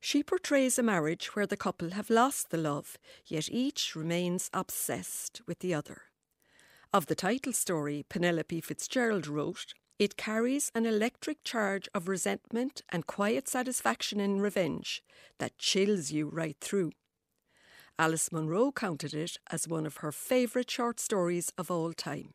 She 0.00 0.22
portrays 0.22 0.78
a 0.78 0.82
marriage 0.82 1.34
where 1.34 1.46
the 1.46 1.56
couple 1.56 1.90
have 1.90 2.10
lost 2.10 2.50
the 2.50 2.58
love, 2.58 2.98
yet 3.24 3.48
each 3.50 3.96
remains 3.96 4.50
obsessed 4.52 5.40
with 5.46 5.60
the 5.60 5.72
other. 5.72 6.02
Of 6.92 7.06
the 7.06 7.14
title 7.14 7.54
story, 7.54 8.04
Penelope 8.08 8.60
Fitzgerald 8.60 9.26
wrote, 9.26 9.72
it 9.98 10.16
carries 10.16 10.70
an 10.74 10.86
electric 10.86 11.44
charge 11.44 11.88
of 11.94 12.08
resentment 12.08 12.82
and 12.90 13.06
quiet 13.06 13.48
satisfaction 13.48 14.20
in 14.20 14.40
revenge 14.40 15.02
that 15.38 15.58
chills 15.58 16.10
you 16.10 16.28
right 16.28 16.56
through. 16.60 16.92
Alice 17.98 18.32
Munro 18.32 18.72
counted 18.72 19.14
it 19.14 19.38
as 19.50 19.68
one 19.68 19.86
of 19.86 19.98
her 19.98 20.10
favourite 20.10 20.70
short 20.70 20.98
stories 20.98 21.52
of 21.56 21.70
all 21.70 21.92
time. 21.92 22.34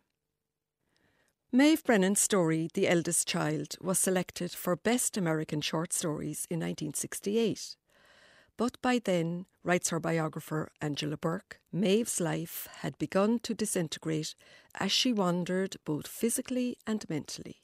Maeve 1.52 1.84
Brennan's 1.84 2.22
story, 2.22 2.70
The 2.74 2.88
Eldest 2.88 3.28
Child, 3.28 3.76
was 3.82 3.98
selected 3.98 4.52
for 4.52 4.76
Best 4.76 5.18
American 5.18 5.62
Short 5.62 5.92
Stories 5.92 6.46
in 6.50 6.60
1968. 6.60 7.76
But 8.60 8.82
by 8.82 9.00
then, 9.00 9.46
writes 9.64 9.88
her 9.88 10.02
biographer 10.02 10.70
Angela 10.82 11.16
Bourke, 11.16 11.62
Maeve's 11.72 12.20
life 12.20 12.68
had 12.80 12.98
begun 12.98 13.40
to 13.40 13.54
disintegrate 13.54 14.36
as 14.76 14.92
she 14.92 15.14
wandered 15.14 15.78
both 15.86 16.08
physically 16.08 16.76
and 16.86 17.10
mentally. 17.10 17.62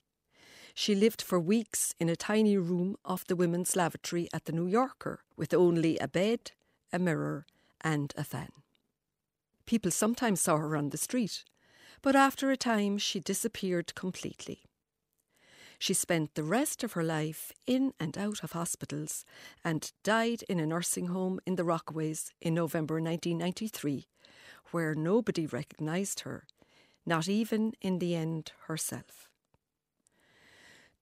She 0.74 0.96
lived 0.96 1.22
for 1.22 1.38
weeks 1.38 1.94
in 2.00 2.08
a 2.08 2.16
tiny 2.16 2.56
room 2.58 2.96
off 3.04 3.28
the 3.28 3.36
women's 3.36 3.76
lavatory 3.76 4.30
at 4.34 4.46
the 4.46 4.54
New 4.54 4.68
Yorker 4.68 5.20
with 5.36 5.54
only 5.54 5.98
a 5.98 6.08
bed, 6.08 6.54
a 6.94 6.98
mirror, 6.98 7.46
and 7.82 8.14
a 8.16 8.24
fan. 8.24 8.54
People 9.66 9.92
sometimes 9.92 10.40
saw 10.40 10.56
her 10.56 10.78
on 10.78 10.92
the 10.92 10.98
street, 10.98 11.44
but 12.02 12.16
after 12.16 12.52
a 12.52 12.56
time 12.56 12.98
she 12.98 13.20
disappeared 13.20 13.96
completely. 13.96 14.64
She 15.80 15.94
spent 15.94 16.36
the 16.36 16.44
rest 16.44 16.84
of 16.84 16.94
her 16.94 17.04
life 17.04 17.52
in 17.66 17.94
and 18.00 18.18
out 18.18 18.44
of 18.44 18.54
hospitals 18.54 19.26
and 19.64 19.92
died 20.04 20.44
in 20.44 20.60
a 20.60 20.66
nursing 20.66 21.08
home 21.08 21.40
in 21.46 21.56
the 21.56 21.64
Rockaways 21.64 22.32
in 22.42 22.54
November 22.54 22.96
1993, 22.96 24.08
where 24.72 24.96
nobody 24.96 25.46
recognised 25.46 26.22
her, 26.22 26.48
not 27.06 27.28
even 27.28 27.74
in 27.82 28.00
the 28.00 28.16
end 28.16 28.52
herself. 28.68 29.30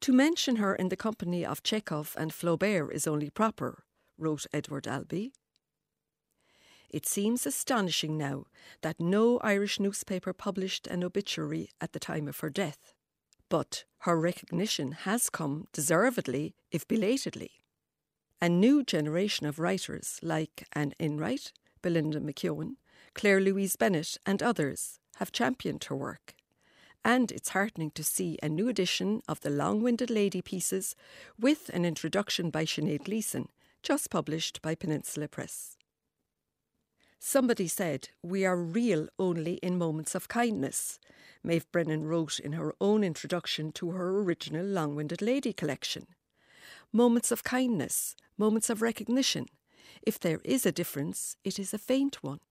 To 0.02 0.12
mention 0.12 0.58
her 0.58 0.76
in 0.76 0.90
the 0.90 0.98
company 0.98 1.46
of 1.46 1.64
Chekhov 1.64 2.16
and 2.18 2.34
Flaubert 2.34 2.92
is 2.92 3.08
only 3.08 3.30
proper, 3.30 3.86
wrote 4.18 4.46
Edward 4.52 4.88
Albee. 4.88 5.32
It 6.90 7.08
seems 7.08 7.46
astonishing 7.46 8.18
now 8.18 8.46
that 8.82 9.00
no 9.00 9.40
Irish 9.40 9.80
newspaper 9.80 10.34
published 10.34 10.88
an 10.88 11.04
obituary 11.04 11.70
at 11.80 11.94
the 11.94 12.00
time 12.00 12.28
of 12.28 12.40
her 12.42 12.50
death 12.50 12.94
but 13.54 13.84
her 14.00 14.20
recognition 14.20 14.94
has 15.04 15.30
come 15.30 15.68
deservedly, 15.74 16.56
if 16.72 16.88
belatedly. 16.88 17.52
A 18.42 18.50
new 18.50 18.84
generation 18.84 19.46
of 19.46 19.60
writers 19.60 20.20
like 20.24 20.68
Anne 20.74 20.96
Enright, 21.00 21.52
Belinda 21.84 22.20
McKeown, 22.20 22.78
Claire 23.14 23.40
Louise 23.40 23.76
Bennett, 23.76 24.18
and 24.26 24.42
others 24.42 24.98
have 25.18 25.32
championed 25.32 25.84
her 25.84 25.96
work. 25.96 26.34
And 27.06 27.32
it's 27.32 27.50
heartening 27.50 27.92
to 27.92 28.04
see 28.04 28.40
a 28.42 28.50
new 28.50 28.70
edition 28.70 29.22
of 29.28 29.42
the 29.42 29.52
long 29.52 29.84
winded 29.84 30.10
lady 30.10 30.42
pieces 30.42 30.96
with 31.40 31.70
an 31.76 31.86
introduction 31.86 32.50
by 32.50 32.66
Sinead 32.66 33.04
Gleeson, 33.04 33.50
just 33.84 34.10
published 34.10 34.64
by 34.64 34.74
Peninsula 34.74 35.28
Press. 35.28 35.78
Somebody 37.26 37.70
said, 37.70 38.10
We 38.22 38.44
are 38.44 38.58
real 38.58 39.08
only 39.18 39.54
in 39.64 39.78
moments 39.78 40.14
of 40.14 40.28
kindness, 40.28 41.00
Maeve 41.42 41.66
Brennan 41.72 42.04
wrote 42.04 42.38
in 42.38 42.52
her 42.52 42.76
own 42.82 43.02
introduction 43.02 43.72
to 43.72 43.92
her 43.92 44.20
original 44.20 44.66
Long 44.66 44.94
Winded 44.94 45.22
Lady 45.22 45.54
collection. 45.54 46.06
Moments 46.92 47.32
of 47.32 47.46
kindness, 47.46 48.18
moments 48.38 48.70
of 48.70 48.82
recognition. 48.82 49.46
If 50.02 50.20
there 50.20 50.42
is 50.44 50.66
a 50.66 50.74
difference, 50.74 51.38
it 51.46 51.60
is 51.60 51.74
a 51.74 51.78
faint 51.78 52.22
one. 52.22 52.42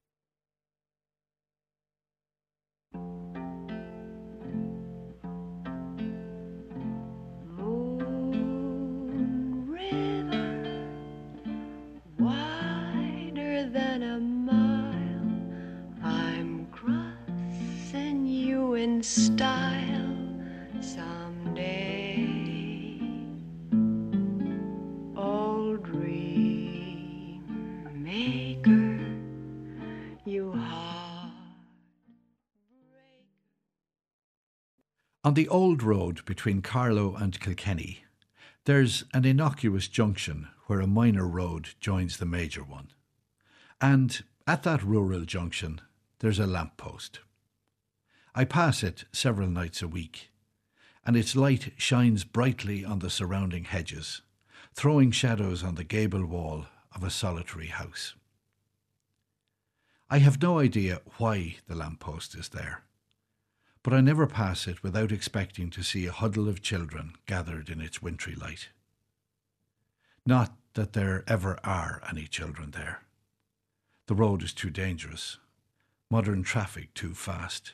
Style 19.02 20.16
someday. 20.80 22.28
Old 25.16 25.82
dream 25.82 27.42
maker, 27.94 29.00
you 30.24 30.54
On 35.24 35.34
the 35.34 35.48
old 35.48 35.82
road 35.82 36.24
between 36.24 36.62
Carlow 36.62 37.16
and 37.16 37.40
Kilkenny, 37.40 38.04
there's 38.64 39.04
an 39.12 39.24
innocuous 39.24 39.88
junction 39.88 40.48
where 40.66 40.80
a 40.80 40.86
minor 40.86 41.26
road 41.26 41.70
joins 41.80 42.18
the 42.18 42.26
major 42.26 42.62
one. 42.62 42.88
And 43.80 44.22
at 44.46 44.62
that 44.62 44.84
rural 44.84 45.24
junction, 45.24 45.80
there's 46.20 46.38
a 46.38 46.46
lamp 46.46 46.76
post. 46.76 47.20
I 48.34 48.46
pass 48.46 48.82
it 48.82 49.04
several 49.12 49.48
nights 49.48 49.82
a 49.82 49.88
week, 49.88 50.30
and 51.04 51.16
its 51.16 51.36
light 51.36 51.74
shines 51.76 52.24
brightly 52.24 52.82
on 52.82 53.00
the 53.00 53.10
surrounding 53.10 53.64
hedges, 53.64 54.22
throwing 54.72 55.10
shadows 55.10 55.62
on 55.62 55.74
the 55.74 55.84
gable 55.84 56.24
wall 56.24 56.66
of 56.94 57.04
a 57.04 57.10
solitary 57.10 57.66
house. 57.66 58.14
I 60.08 60.18
have 60.18 60.40
no 60.40 60.58
idea 60.58 61.02
why 61.18 61.56
the 61.66 61.74
lamp 61.74 62.00
post 62.00 62.34
is 62.34 62.48
there, 62.48 62.84
but 63.82 63.92
I 63.92 64.00
never 64.00 64.26
pass 64.26 64.66
it 64.66 64.82
without 64.82 65.12
expecting 65.12 65.68
to 65.68 65.82
see 65.82 66.06
a 66.06 66.12
huddle 66.12 66.48
of 66.48 66.62
children 66.62 67.16
gathered 67.26 67.68
in 67.68 67.82
its 67.82 68.00
wintry 68.00 68.34
light. 68.34 68.70
Not 70.24 70.56
that 70.72 70.94
there 70.94 71.22
ever 71.26 71.58
are 71.64 72.00
any 72.08 72.26
children 72.26 72.70
there. 72.70 73.02
The 74.06 74.14
road 74.14 74.42
is 74.42 74.54
too 74.54 74.70
dangerous, 74.70 75.36
modern 76.10 76.42
traffic 76.42 76.94
too 76.94 77.12
fast 77.12 77.72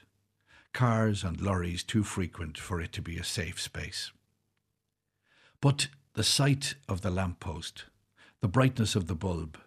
cars 0.72 1.24
and 1.24 1.40
lorries 1.40 1.82
too 1.82 2.02
frequent 2.02 2.58
for 2.58 2.80
it 2.80 2.92
to 2.92 3.02
be 3.02 3.18
a 3.18 3.24
safe 3.24 3.60
space. 3.60 4.10
But 5.60 5.88
the 6.14 6.24
sight 6.24 6.74
of 6.88 7.00
the 7.00 7.10
lamp 7.10 7.40
post, 7.40 7.84
the 8.40 8.48
brightness 8.48 8.94
of 8.94 9.06
the 9.06 9.14
bulb, 9.14 9.58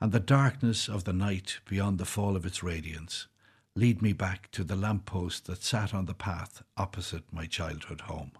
and 0.00 0.12
the 0.12 0.20
darkness 0.20 0.88
of 0.88 1.04
the 1.04 1.12
night 1.12 1.58
beyond 1.68 1.98
the 1.98 2.04
fall 2.04 2.36
of 2.36 2.46
its 2.46 2.62
radiance 2.62 3.26
lead 3.74 4.02
me 4.02 4.12
back 4.12 4.50
to 4.50 4.64
the 4.64 4.76
lamp 4.76 5.06
post 5.06 5.46
that 5.46 5.62
sat 5.62 5.94
on 5.94 6.06
the 6.06 6.14
path 6.14 6.62
opposite 6.76 7.32
my 7.32 7.46
childhood 7.46 8.02
home. 8.02 8.32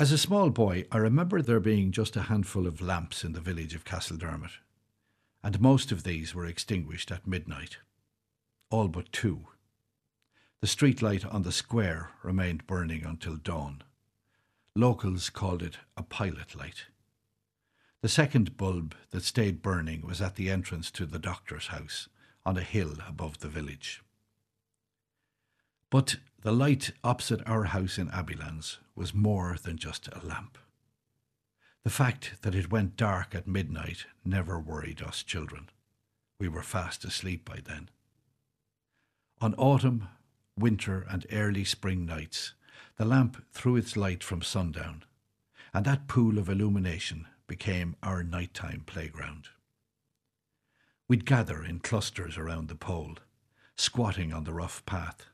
As 0.00 0.10
a 0.10 0.18
small 0.18 0.50
boy, 0.50 0.84
I 0.90 0.98
remember 0.98 1.40
there 1.40 1.60
being 1.60 1.92
just 1.92 2.16
a 2.16 2.22
handful 2.22 2.66
of 2.66 2.80
lamps 2.80 3.24
in 3.24 3.34
the 3.34 3.40
village 3.40 3.74
of 3.74 3.84
Castledermot, 3.84 4.58
and 5.42 5.60
most 5.60 5.92
of 5.92 6.02
these 6.02 6.34
were 6.34 6.46
extinguished 6.46 7.12
at 7.12 7.26
midnight. 7.26 7.78
All 8.70 8.88
but 8.88 9.12
two 9.12 9.48
the 10.62 10.68
streetlight 10.68 11.26
on 11.34 11.42
the 11.42 11.50
square 11.50 12.10
remained 12.22 12.68
burning 12.68 13.04
until 13.04 13.34
dawn. 13.34 13.82
Locals 14.76 15.28
called 15.28 15.60
it 15.60 15.78
a 15.96 16.04
pilot 16.04 16.54
light. 16.54 16.86
The 18.00 18.08
second 18.08 18.56
bulb 18.56 18.94
that 19.10 19.24
stayed 19.24 19.60
burning 19.60 20.06
was 20.06 20.22
at 20.22 20.36
the 20.36 20.50
entrance 20.50 20.92
to 20.92 21.04
the 21.04 21.18
doctor's 21.18 21.66
house 21.66 22.08
on 22.46 22.56
a 22.56 22.62
hill 22.62 22.94
above 23.08 23.40
the 23.40 23.48
village. 23.48 24.04
But 25.90 26.16
the 26.40 26.52
light 26.52 26.92
opposite 27.02 27.40
our 27.44 27.64
house 27.64 27.98
in 27.98 28.08
Abbeylands 28.10 28.78
was 28.94 29.12
more 29.12 29.56
than 29.60 29.76
just 29.78 30.08
a 30.12 30.24
lamp. 30.24 30.58
The 31.82 31.90
fact 31.90 32.34
that 32.42 32.54
it 32.54 32.70
went 32.70 32.96
dark 32.96 33.34
at 33.34 33.48
midnight 33.48 34.06
never 34.24 34.60
worried 34.60 35.02
us 35.02 35.24
children. 35.24 35.70
We 36.38 36.46
were 36.46 36.62
fast 36.62 37.04
asleep 37.04 37.44
by 37.44 37.58
then. 37.64 37.90
On 39.40 39.54
autumn 39.54 40.06
winter, 40.58 41.06
and 41.08 41.26
early 41.32 41.64
spring 41.64 42.04
nights, 42.04 42.54
the 42.96 43.04
lamp 43.04 43.44
threw 43.52 43.76
its 43.76 43.96
light 43.96 44.22
from 44.22 44.42
sundown, 44.42 45.04
and 45.72 45.84
that 45.84 46.08
pool 46.08 46.38
of 46.38 46.48
illumination 46.48 47.26
became 47.46 47.96
our 48.02 48.22
nighttime 48.22 48.82
playground. 48.86 49.48
We'd 51.08 51.26
gather 51.26 51.64
in 51.64 51.80
clusters 51.80 52.38
around 52.38 52.68
the 52.68 52.74
pole, 52.74 53.16
squatting 53.76 54.32
on 54.32 54.44
the 54.44 54.52
rough 54.52 54.84
path, 54.86 55.26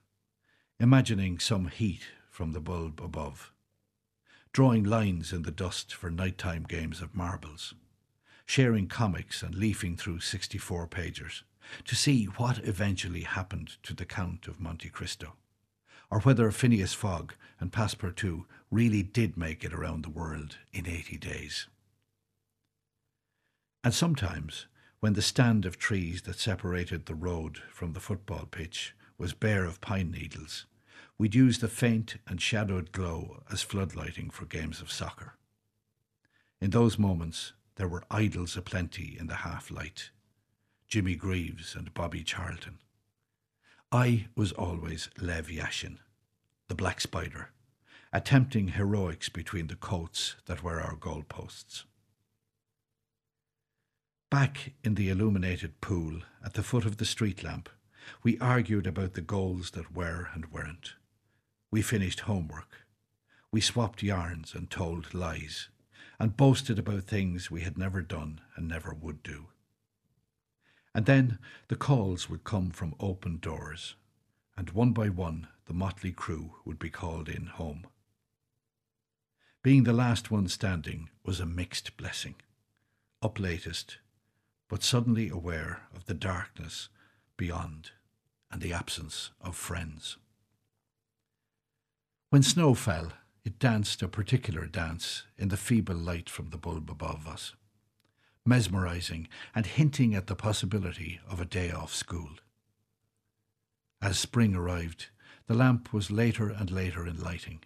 imagining 0.81 1.39
some 1.39 1.69
heat 1.69 2.03
from 2.31 2.53
the 2.53 2.61
bulb 2.61 3.01
above, 3.01 3.53
drawing 4.53 4.85
lines 4.85 5.33
in 5.33 5.43
the 5.43 5.51
dust 5.51 5.95
for 5.95 6.11
nighttime 6.11 6.63
games 6.63 7.03
of 7.03 7.15
marbles, 7.15 7.75
sharing 8.47 8.87
comics 8.89 9.43
and 9.43 9.55
leafing 9.55 9.97
through 9.97 10.21
64 10.21 10.89
pagers 10.89 11.43
to 11.85 11.95
see 11.95 12.25
what 12.25 12.59
eventually 12.67 13.23
happened 13.23 13.77
to 13.83 13.95
the 13.95 14.05
Count 14.05 14.49
of 14.49 14.61
Monte 14.61 14.89
Cristo, 14.89 15.35
or 16.11 16.21
whether 16.21 16.51
Phileas 16.51 16.95
Fogg 16.95 17.35
and 17.61 17.73
Passepartout 17.73 18.45
really 18.71 19.03
did 19.03 19.37
make 19.37 19.65
it 19.65 19.73
around 19.73 20.05
the 20.05 20.11
world 20.11 20.57
in 20.73 20.87
80 20.87 21.19
days. 21.19 21.67
And 23.85 23.95
sometimes, 23.95 24.67
when 25.01 25.13
the 25.13 25.23
stand 25.23 25.65
of 25.65 25.79
trees 25.79 26.23
that 26.23 26.39
separated 26.39 27.07
the 27.07 27.15
road 27.15 27.63
from 27.71 27.93
the 27.93 28.01
football 28.01 28.47
pitch 28.51 28.95
was 29.17 29.33
bare 29.33 29.65
of 29.65 29.81
pine 29.81 30.11
needles, 30.11 30.67
we'd 31.17 31.35
use 31.35 31.59
the 31.59 31.69
faint 31.69 32.17
and 32.27 32.41
shadowed 32.41 32.93
glow 32.93 33.43
as 33.51 33.65
floodlighting 33.65 34.33
for 34.33 34.45
games 34.47 34.81
of 34.81 34.91
soccer. 34.91 35.35
In 36.61 36.71
those 36.71 36.99
moments, 36.99 37.53
there 37.77 37.89
were 37.89 38.05
idols 38.11 38.57
aplenty 38.57 39.17
in 39.19 39.29
the 39.29 39.37
half 39.37 39.71
light 39.71 40.11
Jimmy 40.89 41.17
Greaves 41.17 41.75
and 41.75 41.93
Bobby 41.93 42.23
Charlton. 42.23 42.79
I 43.93 44.29
was 44.35 44.53
always 44.53 45.11
Lev 45.21 45.49
Yashin, 45.49 45.99
the 46.69 46.75
Black 46.75 47.03
Spider, 47.03 47.51
attempting 48.11 48.69
heroics 48.69 49.29
between 49.29 49.67
the 49.67 49.77
coats 49.77 50.37
that 50.47 50.63
were 50.63 50.81
our 50.81 50.97
goalposts. 50.97 51.85
Back 54.31 54.73
in 54.83 54.95
the 54.95 55.11
illuminated 55.11 55.79
pool 55.83 56.23
at 56.43 56.55
the 56.55 56.63
foot 56.63 56.87
of 56.87 56.97
the 56.97 57.05
street 57.05 57.45
lamp, 57.45 57.69
we 58.23 58.39
argued 58.39 58.87
about 58.87 59.13
the 59.13 59.21
goals 59.21 59.73
that 59.73 59.95
were 59.95 60.31
and 60.33 60.51
weren't. 60.51 60.95
We 61.71 61.83
finished 61.83 62.21
homework. 62.21 62.87
We 63.53 63.61
swapped 63.61 64.03
yarns 64.03 64.55
and 64.55 64.71
told 64.71 65.13
lies, 65.13 65.69
and 66.19 66.35
boasted 66.35 66.79
about 66.79 67.03
things 67.03 67.51
we 67.51 67.61
had 67.61 67.77
never 67.77 68.01
done 68.01 68.41
and 68.57 68.67
never 68.67 68.95
would 68.95 69.23
do. 69.23 69.49
And 70.95 71.07
then 71.07 71.39
the 71.69 71.77
calls 71.77 72.29
would 72.29 72.45
come 72.45 72.71
from 72.71 72.95
open 72.99 73.39
doors, 73.39 73.95
and 74.57 74.71
one 74.71 74.93
by 74.93 75.09
one 75.09 75.49
the 75.67 75.75
motley 75.75 76.13
crew 76.13 76.55
would 76.65 76.79
be 76.79 76.91
called 76.91 77.29
in 77.29 77.47
home. 77.47 77.87
Being 79.63 79.85
the 79.85 79.93
last 79.93 80.31
one 80.31 80.49
standing 80.49 81.11
was 81.25 81.41
a 81.41 81.47
mixed 81.47 81.97
blessing. 81.97 82.37
Up 83.21 83.39
latest, 83.39 83.99
but 84.69 84.83
suddenly 84.83 85.29
aware 85.29 85.83
of 85.95 86.07
the 86.07 86.15
darkness 86.15 86.89
beyond 87.37 87.91
and 88.51 88.63
the 88.63 88.73
absence 88.73 89.31
of 89.41 89.57
friends. 89.57 90.17
When 92.31 92.43
snow 92.43 92.75
fell, 92.75 93.13
it 93.45 93.59
danced 93.59 94.03
a 94.03 94.09
particular 94.09 94.67
dance 94.67 95.25
in 95.37 95.49
the 95.49 95.57
feeble 95.57 95.97
light 95.97 96.29
from 96.29 96.51
the 96.51 96.59
bulb 96.59 96.91
above 96.91 97.27
us, 97.27 97.55
mesmerizing 98.49 99.29
and 99.55 99.67
hinting 99.67 100.15
at 100.15 100.27
the 100.27 100.35
possibility 100.35 101.21
of 101.29 101.41
a 101.41 101.45
day 101.45 101.71
off 101.71 101.95
school. 101.95 102.31
As 104.01 104.19
spring 104.19 104.55
arrived, 104.55 105.09
the 105.47 105.55
lamp 105.55 105.93
was 105.93 106.11
later 106.11 106.49
and 106.49 106.71
later 106.71 107.07
in 107.07 107.21
lighting, 107.21 107.61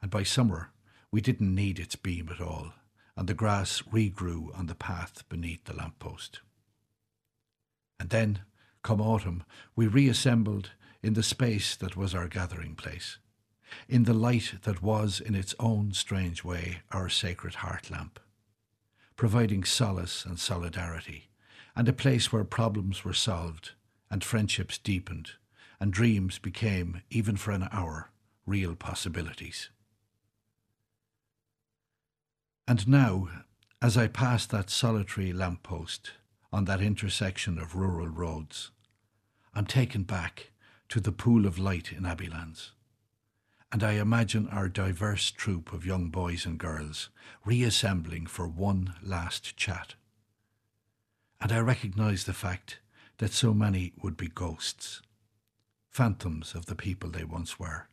and 0.00 0.10
by 0.10 0.22
summer 0.22 0.70
we 1.10 1.20
didn't 1.20 1.54
need 1.54 1.78
its 1.78 1.96
beam 1.96 2.28
at 2.28 2.40
all, 2.40 2.72
and 3.16 3.28
the 3.28 3.34
grass 3.34 3.82
regrew 3.90 4.56
on 4.56 4.66
the 4.66 4.74
path 4.74 5.28
beneath 5.28 5.64
the 5.64 5.74
lamp 5.74 5.98
post. 5.98 6.40
And 7.98 8.10
then, 8.10 8.40
come 8.82 9.00
autumn, 9.00 9.42
we 9.74 9.86
reassembled 9.86 10.70
in 11.02 11.14
the 11.14 11.22
space 11.22 11.74
that 11.76 11.96
was 11.96 12.14
our 12.14 12.28
gathering 12.28 12.74
place, 12.74 13.18
in 13.88 14.04
the 14.04 14.14
light 14.14 14.54
that 14.62 14.82
was, 14.82 15.20
in 15.20 15.34
its 15.34 15.54
own 15.58 15.92
strange 15.92 16.44
way, 16.44 16.82
our 16.92 17.08
sacred 17.08 17.56
heart 17.56 17.90
lamp, 17.90 18.20
providing 19.18 19.64
solace 19.64 20.24
and 20.24 20.38
solidarity, 20.38 21.28
and 21.74 21.88
a 21.88 21.92
place 21.92 22.32
where 22.32 22.44
problems 22.44 23.04
were 23.04 23.12
solved 23.12 23.72
and 24.10 24.22
friendships 24.22 24.78
deepened 24.78 25.32
and 25.80 25.92
dreams 25.92 26.38
became, 26.38 27.02
even 27.10 27.36
for 27.36 27.50
an 27.50 27.68
hour, 27.72 28.10
real 28.46 28.74
possibilities. 28.74 29.70
And 32.66 32.86
now, 32.88 33.28
as 33.82 33.96
I 33.96 34.06
pass 34.06 34.46
that 34.46 34.70
solitary 34.70 35.32
lamp 35.32 35.62
post 35.62 36.12
on 36.52 36.64
that 36.66 36.80
intersection 36.80 37.58
of 37.58 37.74
rural 37.74 38.08
roads, 38.08 38.70
I'm 39.52 39.66
taken 39.66 40.04
back 40.04 40.52
to 40.90 41.00
the 41.00 41.12
pool 41.12 41.44
of 41.44 41.58
light 41.58 41.92
in 41.92 42.04
Abbeylands. 42.04 42.70
And 43.70 43.82
I 43.82 43.92
imagine 43.92 44.48
our 44.48 44.68
diverse 44.68 45.30
troop 45.30 45.72
of 45.72 45.84
young 45.84 46.08
boys 46.08 46.46
and 46.46 46.58
girls 46.58 47.10
reassembling 47.44 48.26
for 48.26 48.48
one 48.48 48.94
last 49.02 49.56
chat. 49.56 49.94
And 51.40 51.52
I 51.52 51.58
recognise 51.58 52.24
the 52.24 52.32
fact 52.32 52.78
that 53.18 53.32
so 53.32 53.52
many 53.52 53.92
would 54.02 54.16
be 54.16 54.28
ghosts 54.28 55.02
phantoms 55.98 56.54
of 56.54 56.66
the 56.66 56.76
people 56.76 57.10
they 57.10 57.24
once 57.24 57.58
were, 57.58 57.88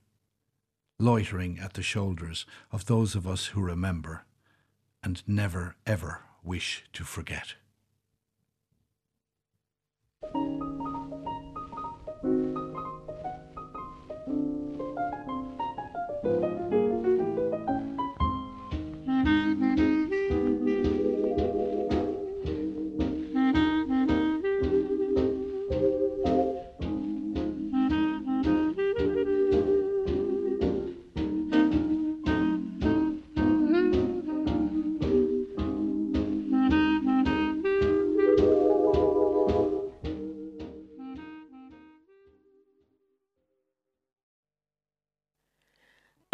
loitering 1.00 1.58
at 1.58 1.74
the 1.74 1.82
shoulders 1.82 2.46
of 2.72 2.86
those 2.86 3.16
of 3.16 3.26
us 3.26 3.48
who 3.48 3.62
remember 3.62 4.26
and 5.02 5.24
never 5.28 5.76
ever 5.88 6.22
wish 6.44 6.84
to 6.94 7.04
forget. 7.04 7.56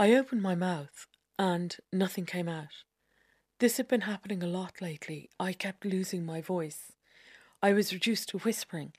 I 0.01 0.15
opened 0.15 0.41
my 0.41 0.55
mouth 0.55 1.05
and 1.37 1.77
nothing 1.93 2.25
came 2.25 2.49
out. 2.49 2.85
This 3.59 3.77
had 3.77 3.87
been 3.87 4.01
happening 4.01 4.41
a 4.41 4.47
lot 4.47 4.81
lately. 4.81 5.29
I 5.39 5.53
kept 5.53 5.85
losing 5.85 6.25
my 6.25 6.41
voice. 6.41 6.93
I 7.61 7.73
was 7.73 7.93
reduced 7.93 8.29
to 8.29 8.39
whispering 8.39 8.93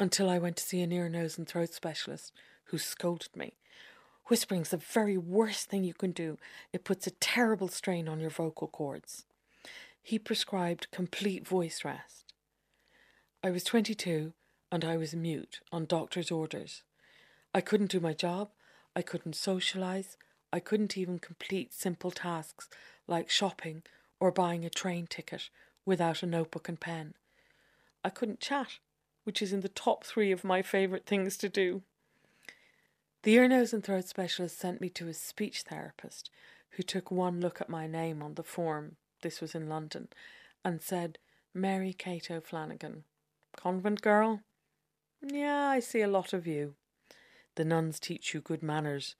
until 0.00 0.28
I 0.28 0.38
went 0.38 0.56
to 0.56 0.64
see 0.64 0.80
an 0.80 0.90
ear, 0.90 1.08
nose, 1.08 1.38
and 1.38 1.46
throat 1.46 1.72
specialist 1.72 2.32
who 2.64 2.78
scolded 2.78 3.36
me. 3.36 3.58
Whispering's 4.26 4.70
the 4.70 4.76
very 4.76 5.16
worst 5.16 5.70
thing 5.70 5.84
you 5.84 5.94
can 5.94 6.10
do. 6.10 6.36
It 6.72 6.82
puts 6.82 7.06
a 7.06 7.12
terrible 7.12 7.68
strain 7.68 8.08
on 8.08 8.18
your 8.18 8.30
vocal 8.30 8.66
cords. 8.66 9.26
He 10.02 10.18
prescribed 10.18 10.90
complete 10.90 11.46
voice 11.46 11.84
rest. 11.84 12.34
I 13.44 13.52
was 13.52 13.62
22 13.62 14.32
and 14.72 14.84
I 14.84 14.96
was 14.96 15.14
mute 15.14 15.60
on 15.70 15.84
doctor's 15.84 16.32
orders. 16.32 16.82
I 17.54 17.60
couldn't 17.60 17.92
do 17.92 18.00
my 18.00 18.14
job. 18.14 18.48
I 18.96 19.02
couldn't 19.02 19.36
socialize. 19.36 20.16
I 20.52 20.60
couldn't 20.60 20.96
even 20.96 21.18
complete 21.18 21.72
simple 21.72 22.10
tasks 22.10 22.68
like 23.06 23.30
shopping 23.30 23.82
or 24.18 24.30
buying 24.30 24.64
a 24.64 24.70
train 24.70 25.06
ticket 25.06 25.48
without 25.84 26.22
a 26.22 26.26
notebook 26.26 26.68
and 26.68 26.78
pen. 26.78 27.14
I 28.04 28.10
couldn't 28.10 28.40
chat, 28.40 28.78
which 29.24 29.42
is 29.42 29.52
in 29.52 29.60
the 29.60 29.68
top 29.68 30.04
three 30.04 30.32
of 30.32 30.44
my 30.44 30.62
favourite 30.62 31.06
things 31.06 31.36
to 31.38 31.48
do. 31.48 31.82
The 33.22 33.34
ear, 33.34 33.48
nose, 33.48 33.72
and 33.72 33.84
throat 33.84 34.06
specialist 34.06 34.58
sent 34.58 34.80
me 34.80 34.88
to 34.90 35.08
a 35.08 35.14
speech 35.14 35.62
therapist 35.62 36.30
who 36.70 36.82
took 36.82 37.10
one 37.10 37.40
look 37.40 37.60
at 37.60 37.68
my 37.68 37.86
name 37.86 38.22
on 38.22 38.34
the 38.34 38.42
form, 38.42 38.96
this 39.22 39.40
was 39.40 39.54
in 39.54 39.68
London, 39.68 40.08
and 40.64 40.80
said, 40.80 41.18
Mary 41.52 41.92
Kate 41.92 42.30
O'Flanagan. 42.30 43.02
Convent 43.56 44.00
girl? 44.00 44.40
Yeah, 45.20 45.66
I 45.66 45.80
see 45.80 46.00
a 46.00 46.08
lot 46.08 46.32
of 46.32 46.46
you. 46.46 46.74
The 47.56 47.64
nuns 47.64 48.00
teach 48.00 48.32
you 48.32 48.40
good 48.40 48.62
manners, 48.62 49.16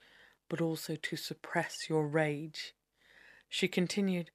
but 0.50 0.60
also 0.60 0.96
to 0.96 1.16
suppress 1.16 1.88
your 1.88 2.06
rage. 2.06 2.74
She 3.48 3.68
continued, 3.68 4.30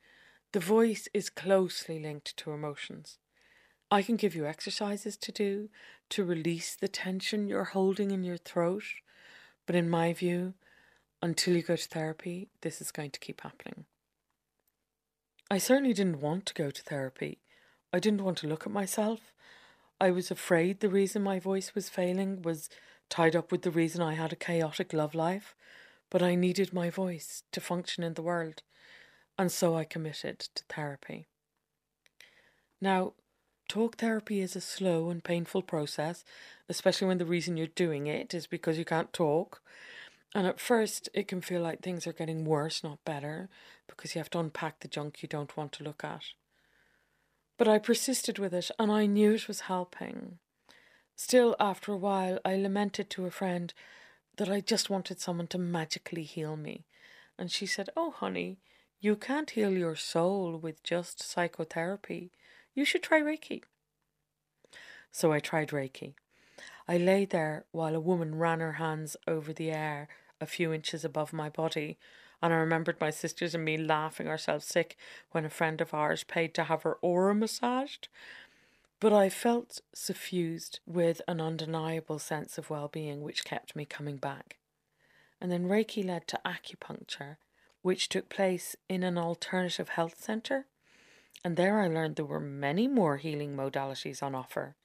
The 0.54 0.60
voice 0.60 1.08
is 1.13 1.30
closely 1.30 1.99
linked 1.99 2.36
to 2.38 2.51
emotions. 2.51 3.19
I 3.91 4.01
can 4.01 4.15
give 4.15 4.34
you 4.34 4.47
exercises 4.47 5.15
to 5.17 5.32
do 5.32 5.69
to 6.10 6.23
release 6.23 6.75
the 6.75 6.88
tension 6.88 7.47
you're 7.47 7.65
holding 7.65 8.10
in 8.10 8.23
your 8.23 8.38
throat, 8.38 8.84
but 9.67 9.75
in 9.75 9.89
my 9.89 10.13
view, 10.13 10.56
until 11.21 11.56
you 11.56 11.62
go 11.62 11.75
to 11.75 11.88
therapy, 11.88 12.49
this 12.62 12.82
is 12.82 12.91
going 12.91 13.12
to 13.12 13.19
keep 13.19 13.41
happening. 13.41 13.86
I 15.51 15.60
certainly 15.60 15.93
didn't 15.93 16.21
want 16.21 16.45
to 16.47 16.54
go 16.54 16.71
to 16.71 16.82
therapy. 16.82 17.39
I 17.93 17.99
didn't 17.99 18.23
want 18.23 18.38
to 18.39 18.47
look 18.47 18.65
at 18.65 18.73
myself. 18.73 19.34
I 20.01 20.12
was 20.12 20.32
afraid 20.32 20.80
the 20.80 20.89
reason 20.89 21.21
my 21.21 21.39
voice 21.39 21.75
was 21.75 21.89
failing 21.89 22.41
was 22.41 22.69
tied 23.10 23.36
up 23.36 23.51
with 23.51 23.62
the 23.62 23.71
reason 23.71 24.01
I 24.01 24.15
had 24.15 24.34
a 24.34 24.38
chaotic 24.38 24.93
love 24.93 25.13
life 25.13 25.56
but 26.15 26.23
I 26.23 26.34
needed 26.34 26.71
my 26.71 26.89
voice 26.89 27.43
to 27.51 27.60
function 27.60 28.01
in 28.01 28.13
the 28.13 28.21
world, 28.21 28.63
and 29.38 29.51
so 29.51 29.75
I 29.75 29.84
committed 29.84 30.39
to 30.56 30.63
therapy. 30.69 31.28
Now, 32.80 33.15
talk 33.67 33.97
therapy 33.97 34.39
is 34.39 34.56
a 34.56 34.62
slow 34.62 35.10
and 35.10 35.21
painful 35.21 35.63
process, 35.63 36.23
especially 36.69 37.10
when 37.10 37.17
the 37.17 37.25
reason 37.25 37.58
you're 37.58 37.67
doing 37.67 38.08
it 38.08 38.34
is 38.34 38.47
because 38.47 38.78
you 38.78 38.86
can't 38.86 39.12
talk. 39.12 39.62
And 40.34 40.47
at 40.47 40.62
first, 40.62 41.10
it 41.13 41.28
can 41.28 41.41
feel 41.41 41.62
like 41.62 41.82
things 41.82 42.08
are 42.08 42.13
getting 42.13 42.45
worse, 42.45 42.82
not 42.82 43.04
better, 43.04 43.49
because 43.86 44.15
you 44.15 44.19
have 44.19 44.30
to 44.30 44.39
unpack 44.39 44.80
the 44.80 44.88
junk 44.88 45.21
you 45.21 45.28
don't 45.28 45.58
want 45.58 45.73
to 45.73 45.84
look 45.84 46.06
at. 46.06 46.23
But 47.58 47.67
I 47.67 47.78
persisted 47.78 48.39
with 48.39 48.54
it, 48.54 48.71
and 48.80 48.89
I 48.89 49.06
knew 49.06 49.34
it 49.34 49.49
was 49.49 49.67
helping. 49.67 50.39
Still, 51.17 51.58
after 51.60 51.91
a 51.91 51.97
while, 51.97 52.39
I 52.45 52.56
lamented 52.56 53.10
to 53.10 53.25
a 53.25 53.32
friend 53.32 53.73
that 54.38 54.50
I 54.50 54.60
just 54.60 54.89
wanted 54.89 55.19
someone 55.19 55.48
to 55.48 55.58
magically 55.58 56.24
heal 56.24 56.56
me. 56.56 56.86
And 57.38 57.52
she 57.52 57.65
said, 57.65 57.89
Oh, 57.95 58.12
honey, 58.12 58.60
you 59.00 59.15
can't 59.15 59.52
heal 59.52 59.71
your 59.71 59.95
soul 59.95 60.58
with 60.58 60.84
just 60.84 61.21
psychotherapy. 61.21 62.32
You 62.74 62.86
should 62.86 63.04
try 63.04 63.21
Reiki. 63.21 63.63
So 65.12 65.32
I 65.32 65.39
tried 65.39 65.69
Reiki. 65.69 66.13
I 66.88 66.98
lay 66.98 67.26
there 67.26 67.65
while 67.71 67.95
a 67.95 68.00
woman 68.00 68.36
ran 68.36 68.60
her 68.60 68.74
hands 68.74 69.17
over 69.28 69.54
the 69.54 69.71
air 69.71 70.08
a 70.41 70.45
few 70.45 70.74
inches 70.74 71.06
above 71.06 71.34
my 71.34 71.50
body, 71.50 71.98
And 72.41 72.54
I 72.54 72.58
remembered 72.58 73.00
my 73.00 73.10
sisters 73.10 73.56
and 73.56 73.63
me 73.65 73.78
laughing 73.78 74.28
ourselves 74.28 74.65
sick 74.65 74.98
when 75.32 75.45
a 75.45 75.50
friend 75.50 75.82
of 75.82 75.93
ours 75.93 76.24
paid 76.24 76.54
to 76.56 76.65
have 76.65 76.84
her 76.84 76.95
aura 77.02 77.34
massaged. 77.34 78.10
But 78.99 79.13
I 79.13 79.29
felt 79.29 79.81
suffused 79.93 80.79
with 80.86 81.21
an 81.27 81.41
undeniable 81.41 82.19
sense 82.19 82.58
of 82.58 82.69
well 82.69 82.88
being 82.88 83.21
which 83.21 83.45
kept 83.45 83.75
me 83.75 83.86
coming 83.86 84.17
back. 84.17 84.58
And 85.41 85.51
then 85.51 85.67
Reiki 85.67 86.05
led 86.05 86.27
to 86.29 86.39
acupuncture, 86.45 87.38
which 87.81 88.10
took 88.10 88.29
place 88.29 88.75
in 88.88 89.03
an 89.03 89.17
alternative 89.17 89.89
health 89.89 90.23
centre. 90.23 90.65
And 91.43 91.58
there 91.58 91.79
I 91.79 91.88
learned 91.88 92.15
there 92.15 92.25
were 92.25 92.39
many 92.39 92.88
more 92.88 93.17
healing 93.17 93.55
modalities 93.55 94.23
on 94.23 94.34
offer. 94.34 94.75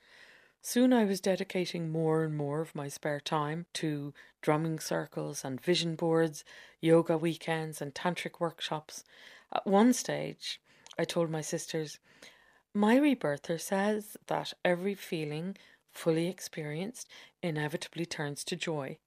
Soon 0.60 0.92
I 0.92 1.04
was 1.04 1.20
dedicating 1.20 1.88
more 1.88 2.22
and 2.22 2.36
more 2.36 2.60
of 2.60 2.74
my 2.74 2.88
spare 2.88 3.20
time 3.20 3.64
to 3.74 4.12
drumming 4.42 4.78
circles 4.78 5.42
and 5.44 5.58
vision 5.60 5.94
boards, 5.94 6.44
yoga 6.80 7.16
weekends, 7.16 7.80
and 7.80 7.94
tantric 7.94 8.40
workshops. 8.40 9.04
At 9.54 9.66
one 9.66 9.94
stage, 9.94 10.60
I 10.98 11.04
told 11.04 11.30
my 11.30 11.40
sisters, 11.40 11.98
My 12.74 12.96
rebirther 12.96 13.58
says 13.58 14.16
that 14.28 14.52
every 14.64 14.94
feeling 14.94 15.56
fully 15.90 16.28
experienced 16.28 17.08
inevitably 17.42 18.06
turns 18.06 18.44
to 18.44 18.56
joy. 18.56 18.98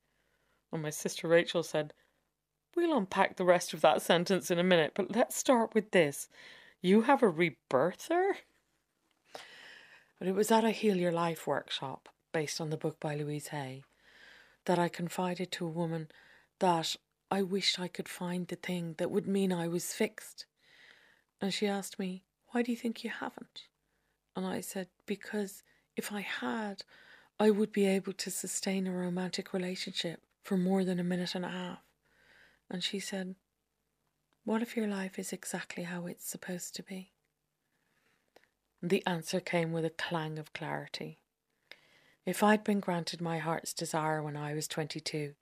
And 0.72 0.82
my 0.82 0.90
sister 0.90 1.28
Rachel 1.28 1.64
said, 1.64 1.94
We'll 2.76 2.98
unpack 2.98 3.38
the 3.38 3.46
rest 3.46 3.74
of 3.74 3.82
that 3.82 4.02
sentence 4.02 4.50
in 4.52 4.60
a 4.60 4.64
minute, 4.64 4.94
but 4.96 5.16
let's 5.16 5.38
start 5.38 5.74
with 5.74 5.92
this. 5.92 6.28
You 6.82 7.04
have 7.04 7.24
a 7.24 7.30
rebirther? 7.30 8.34
But 10.20 10.28
it 10.28 10.36
was 10.36 10.52
at 10.52 10.66
a 10.66 10.72
Heal 10.72 10.98
Your 10.98 11.12
Life 11.12 11.48
workshop, 11.48 12.10
based 12.32 12.60
on 12.60 12.70
the 12.70 12.78
book 12.78 13.00
by 13.00 13.16
Louise 13.16 13.50
Hay, 13.50 13.84
that 14.66 14.80
I 14.80 14.90
confided 14.90 15.52
to 15.54 15.66
a 15.66 15.70
woman 15.70 16.10
that 16.60 16.96
I 17.30 17.44
wished 17.44 17.80
I 17.80 17.88
could 17.88 18.10
find 18.10 18.48
the 18.48 18.56
thing 18.56 18.96
that 18.98 19.12
would 19.12 19.28
mean 19.28 19.54
I 19.54 19.68
was 19.68 19.94
fixed. 19.94 20.46
And 21.40 21.54
she 21.54 21.68
asked 21.68 22.00
me, 22.00 22.24
Why 22.54 22.62
do 22.62 22.72
you 22.72 22.78
think 22.78 23.04
you 23.04 23.10
haven't? 23.10 23.64
And 24.36 24.46
I 24.46 24.62
said, 24.62 24.88
Because 25.08 25.64
if 25.98 26.12
I 26.12 26.22
had, 26.22 26.84
I 27.40 27.50
would 27.50 27.72
be 27.72 27.88
able 27.88 28.14
to 28.14 28.30
sustain 28.30 28.86
a 28.86 28.92
romantic 28.92 29.54
relationship 29.54 30.22
for 30.44 30.56
more 30.56 30.86
than 30.86 31.00
a 31.00 31.04
minute 31.04 31.34
and 31.34 31.46
a 31.46 31.50
half. 31.50 31.80
And 32.70 32.84
she 32.84 33.00
said, 33.00 33.34
What 34.46 34.62
if 34.62 34.78
your 34.78 34.86
life 34.86 35.18
is 35.18 35.34
exactly 35.34 35.82
how 35.82 36.06
it's 36.06 36.30
supposed 36.30 36.76
to 36.76 36.84
be? 36.84 37.14
The 38.84 39.04
answer 39.08 39.40
came 39.40 39.72
with 39.72 39.84
a 39.84 39.90
clang 39.90 40.38
of 40.38 40.54
clarity. 40.54 41.18
If 42.24 42.44
I'd 42.44 42.64
been 42.64 42.82
granted 42.82 43.20
my 43.20 43.40
heart's 43.40 43.74
desire 43.74 44.22
when 44.22 44.38
I 44.38 44.54
was 44.54 44.68
22, 44.68 45.34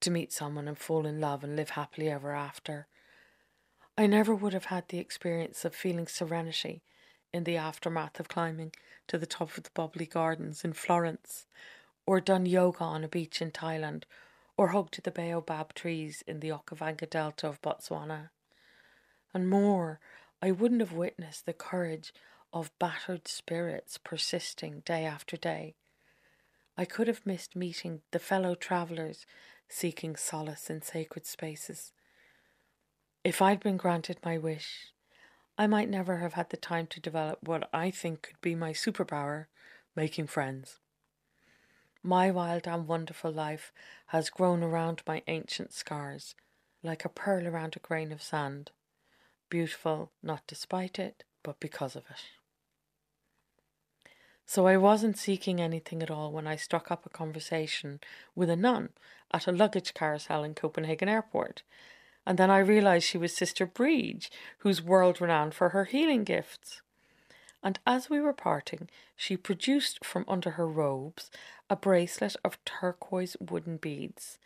to 0.00 0.10
meet 0.12 0.32
someone 0.32 0.68
and 0.68 0.78
fall 0.78 1.06
in 1.06 1.20
love 1.20 1.42
and 1.42 1.56
live 1.56 1.70
happily 1.70 2.08
ever 2.08 2.32
after, 2.32 2.86
I 3.98 4.06
never 4.06 4.34
would 4.34 4.52
have 4.52 4.66
had 4.66 4.88
the 4.88 4.98
experience 4.98 5.64
of 5.64 5.74
feeling 5.74 6.06
serenity 6.06 6.82
in 7.32 7.44
the 7.44 7.56
aftermath 7.56 8.20
of 8.20 8.28
climbing 8.28 8.72
to 9.08 9.16
the 9.16 9.24
top 9.26 9.56
of 9.56 9.64
the 9.64 9.70
Boboli 9.70 10.08
gardens 10.08 10.64
in 10.64 10.74
Florence, 10.74 11.46
or 12.04 12.20
done 12.20 12.44
yoga 12.44 12.84
on 12.84 13.04
a 13.04 13.08
beach 13.08 13.40
in 13.40 13.50
Thailand, 13.50 14.04
or 14.58 14.68
hugged 14.68 15.02
the 15.02 15.10
baobab 15.10 15.72
trees 15.72 16.22
in 16.26 16.40
the 16.40 16.50
Okavango 16.50 17.08
Delta 17.08 17.48
of 17.48 17.62
Botswana. 17.62 18.30
And 19.32 19.48
more, 19.48 19.98
I 20.42 20.50
wouldn't 20.50 20.80
have 20.80 20.92
witnessed 20.92 21.46
the 21.46 21.54
courage 21.54 22.12
of 22.52 22.78
battered 22.78 23.26
spirits 23.26 23.98
persisting 23.98 24.80
day 24.80 25.04
after 25.04 25.38
day. 25.38 25.74
I 26.76 26.84
could 26.84 27.08
have 27.08 27.24
missed 27.24 27.56
meeting 27.56 28.02
the 28.10 28.18
fellow 28.18 28.54
travellers 28.54 29.24
seeking 29.68 30.16
solace 30.16 30.68
in 30.68 30.82
sacred 30.82 31.26
spaces. 31.26 31.92
If 33.26 33.42
I'd 33.42 33.58
been 33.58 33.76
granted 33.76 34.18
my 34.24 34.38
wish, 34.38 34.92
I 35.58 35.66
might 35.66 35.88
never 35.88 36.18
have 36.18 36.34
had 36.34 36.50
the 36.50 36.56
time 36.56 36.86
to 36.86 37.00
develop 37.00 37.40
what 37.42 37.68
I 37.72 37.90
think 37.90 38.22
could 38.22 38.40
be 38.40 38.54
my 38.54 38.72
superpower 38.72 39.46
making 39.96 40.28
friends. 40.28 40.78
My 42.04 42.30
wild 42.30 42.68
and 42.68 42.86
wonderful 42.86 43.32
life 43.32 43.72
has 44.14 44.30
grown 44.30 44.62
around 44.62 45.02
my 45.08 45.24
ancient 45.26 45.72
scars, 45.72 46.36
like 46.84 47.04
a 47.04 47.08
pearl 47.08 47.48
around 47.48 47.74
a 47.74 47.80
grain 47.80 48.12
of 48.12 48.22
sand. 48.22 48.70
Beautiful 49.50 50.12
not 50.22 50.46
despite 50.46 50.96
it, 50.96 51.24
but 51.42 51.58
because 51.58 51.96
of 51.96 52.04
it. 52.08 52.22
So 54.46 54.68
I 54.68 54.76
wasn't 54.76 55.18
seeking 55.18 55.60
anything 55.60 56.00
at 56.00 56.12
all 56.12 56.30
when 56.30 56.46
I 56.46 56.54
struck 56.54 56.92
up 56.92 57.04
a 57.04 57.08
conversation 57.08 57.98
with 58.36 58.50
a 58.50 58.54
nun 58.54 58.90
at 59.32 59.48
a 59.48 59.52
luggage 59.52 59.94
carousel 59.94 60.44
in 60.44 60.54
Copenhagen 60.54 61.08
airport. 61.08 61.64
And 62.26 62.38
then 62.38 62.50
I 62.50 62.58
realized 62.58 63.06
she 63.06 63.18
was 63.18 63.32
Sister 63.32 63.66
Briege, 63.66 64.28
who's 64.58 64.82
world 64.82 65.20
renowned 65.20 65.54
for 65.54 65.70
her 65.70 65.84
healing 65.84 66.24
gifts. 66.24 66.82
And 67.62 67.78
as 67.86 68.10
we 68.10 68.20
were 68.20 68.32
parting, 68.32 68.88
she 69.14 69.36
produced 69.36 70.04
from 70.04 70.24
under 70.26 70.50
her 70.52 70.66
robes 70.66 71.30
a 71.70 71.76
bracelet 71.76 72.36
of 72.44 72.62
turquoise 72.64 73.36
wooden 73.40 73.76
beads 73.76 74.38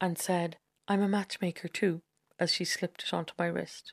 and 0.00 0.18
said, 0.18 0.56
I'm 0.86 1.02
a 1.02 1.08
matchmaker 1.08 1.68
too, 1.68 2.02
as 2.38 2.52
she 2.52 2.64
slipped 2.64 3.04
it 3.04 3.14
onto 3.14 3.32
my 3.38 3.46
wrist. 3.46 3.92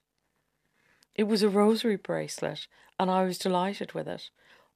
It 1.15 1.23
was 1.23 1.43
a 1.43 1.49
rosary 1.49 1.95
bracelet, 1.95 2.67
and 2.99 3.09
I 3.09 3.23
was 3.23 3.37
delighted 3.37 3.93
with 3.93 4.07
it 4.07 4.29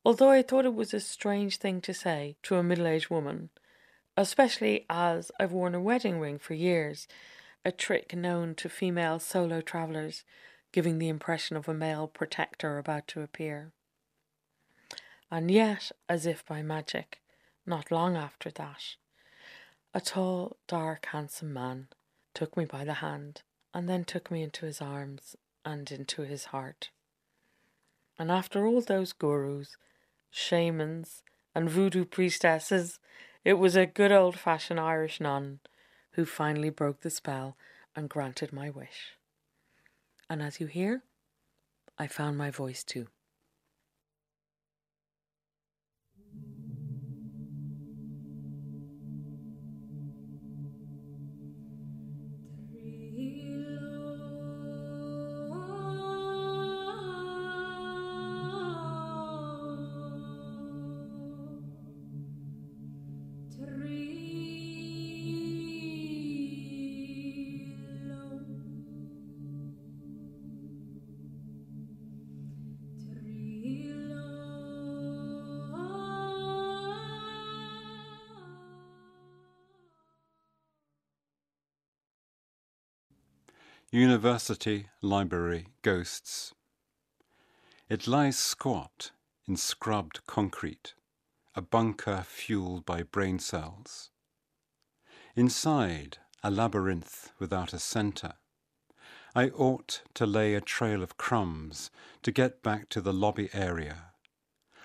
although 0.06 0.30
I 0.30 0.44
thought 0.44 0.66
it 0.66 0.76
was 0.76 0.94
a 0.94 1.00
strange 1.00 1.58
thing 1.58 1.82
to 1.82 1.94
say 1.94 2.38
to 2.44 2.56
a 2.56 2.64
middle 2.64 2.88
aged 2.88 3.10
woman, 3.10 3.50
especially 4.16 4.86
as 4.90 5.32
I've 5.40 5.52
worn 5.52 5.74
a 5.74 5.82
wedding 5.82 6.20
ring 6.20 6.38
for 6.38 6.54
years, 6.54 7.08
a 7.66 7.72
trick 7.72 8.16
known 8.16 8.54
to 8.54 8.70
female 8.70 9.18
solo 9.18 9.60
travellers, 9.60 10.24
giving 10.72 11.00
the 11.00 11.10
impression 11.10 11.58
of 11.58 11.68
a 11.68 11.74
male 11.74 12.08
protector 12.08 12.78
about 12.78 13.08
to 13.08 13.22
appear. 13.22 13.72
And 15.32 15.50
yet, 15.50 15.92
as 16.08 16.28
if 16.28 16.46
by 16.46 16.62
magic, 16.62 17.22
not 17.66 17.90
long 17.90 18.16
after 18.16 18.52
that, 18.52 18.96
a 19.96 20.00
tall, 20.00 20.58
dark, 20.68 21.08
handsome 21.08 21.52
man 21.52 21.88
took 22.36 22.56
me 22.56 22.66
by 22.66 22.86
the 22.86 22.96
hand 22.96 23.42
and 23.74 23.90
then 23.90 24.06
took 24.06 24.30
me 24.30 24.44
into 24.44 24.66
his 24.66 24.80
arms 24.80 25.36
and 25.66 25.92
into 25.92 26.22
his 26.22 26.46
heart. 26.46 26.92
And 28.20 28.32
after 28.32 28.68
all 28.68 28.82
those 28.82 29.12
gurus, 29.12 29.76
shamans, 30.30 31.24
and 31.56 31.70
voodoo 31.70 32.06
priestesses, 32.06 33.00
it 33.44 33.54
was 33.54 33.76
a 33.76 33.86
good 33.86 34.12
old 34.12 34.38
fashioned 34.38 34.80
Irish 34.80 35.20
nun 35.20 35.60
who 36.16 36.26
finally 36.26 36.70
broke 36.70 37.02
the 37.02 37.10
spell 37.10 37.58
and 37.96 38.10
granted 38.10 38.52
my 38.52 38.70
wish. 38.70 39.18
And 40.30 40.42
as 40.42 40.60
you 40.60 40.68
hear, 40.68 41.04
I 41.98 42.08
found 42.08 42.38
my 42.38 42.52
voice 42.52 42.84
too. 42.84 43.08
University 83.96 84.88
Library 85.02 85.68
Ghosts. 85.82 86.54
It 87.88 88.08
lies 88.08 88.38
squat 88.38 89.12
in 89.48 89.56
scrubbed 89.56 90.20
concrete, 90.28 90.96
a 91.56 91.62
bunker 91.62 92.26
fueled 92.28 92.86
by 92.86 93.04
brain 93.04 93.40
cells. 93.40 94.10
Inside, 95.34 96.18
a 96.44 96.52
labyrinth 96.52 97.32
without 97.40 97.72
a 97.72 97.80
centre. 97.80 98.34
I 99.34 99.48
ought 99.48 100.02
to 100.16 100.26
lay 100.26 100.56
a 100.56 100.60
trail 100.60 101.02
of 101.02 101.16
crumbs 101.16 101.90
to 102.24 102.34
get 102.34 102.62
back 102.62 102.90
to 102.90 103.00
the 103.00 103.14
lobby 103.14 103.48
area, 103.54 104.12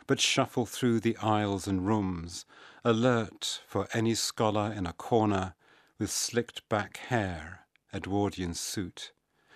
but 0.07 0.21
shuffle 0.21 0.67
through 0.67 1.01
the 1.01 1.17
aisles 1.17 1.67
and 1.67 1.85
rooms, 1.85 2.45
alert 2.85 3.61
for 3.67 3.89
any 3.93 4.15
scholar 4.15 4.73
in 4.73 4.87
a 4.87 4.93
corner 4.93 5.55
with 5.99 6.13
slicked 6.13 6.69
back 6.69 6.99
hair 7.09 7.67
Edwardian 7.93 8.55
suit, 8.55 9.13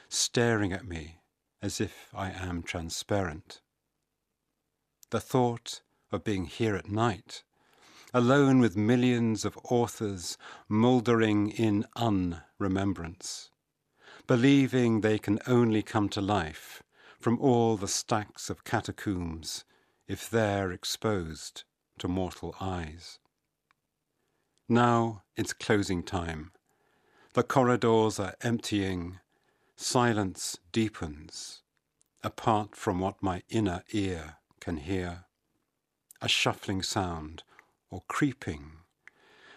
staring 0.09 0.73
at 0.73 0.87
me 0.87 1.21
as 1.63 1.81
if 1.81 2.11
I 2.15 2.31
am 2.31 2.63
transparent. 2.63 3.61
The 5.11 5.21
thought 5.21 5.81
of 6.11 6.25
being 6.25 6.47
here 6.47 6.77
at 6.77 6.91
night, 6.91 7.45
alone 8.13 8.59
with 8.59 8.77
millions 8.77 9.45
of 9.45 9.59
authors 9.65 10.37
mouldering 10.69 11.51
in 11.51 11.85
unremembrance, 11.97 13.51
believing 14.27 15.01
they 15.01 15.19
can 15.19 15.39
only 15.47 15.83
come 15.83 16.09
to 16.11 16.21
life 16.21 16.83
from 17.21 17.39
all 17.41 17.77
the 17.77 17.89
stacks 17.89 18.51
of 18.51 18.65
catacombs 18.65 19.65
if 20.07 20.29
they're 20.29 20.73
exposed 20.73 21.65
to 21.99 22.09
mortal 22.09 22.55
eyes. 22.61 23.19
Now 24.69 25.23
it's 25.37 25.53
closing 25.53 26.03
time. 26.03 26.53
The 27.35 27.43
corridors 27.43 28.21
are 28.21 28.37
emptying, 28.43 29.19
silence 29.75 30.57
deepens, 30.71 31.63
apart 32.23 32.77
from 32.77 33.01
what 33.01 33.25
my 33.25 33.43
inner 33.49 33.83
ear 33.91 34.37
can 34.61 34.77
hear. 34.77 35.25
A 36.23 36.29
shuffling 36.29 36.81
sound 36.81 37.43
or 37.91 38.05
creeping, 38.07 38.77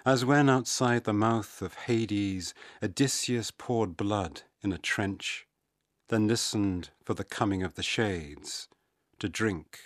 as 0.03 0.25
when 0.25 0.49
outside 0.49 1.03
the 1.03 1.13
mouth 1.13 1.61
of 1.61 1.75
Hades 1.75 2.55
Odysseus 2.81 3.51
poured 3.51 3.95
blood 3.95 4.41
in 4.63 4.73
a 4.73 4.79
trench, 4.79 5.45
then 6.07 6.27
listened 6.27 6.89
for 7.03 7.13
the 7.13 7.23
coming 7.23 7.61
of 7.61 7.75
the 7.75 7.83
shades, 7.83 8.69
to 9.19 9.29
drink, 9.29 9.77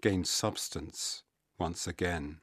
gain 0.00 0.24
substance 0.24 1.24
once 1.58 1.86
again. 1.86 2.40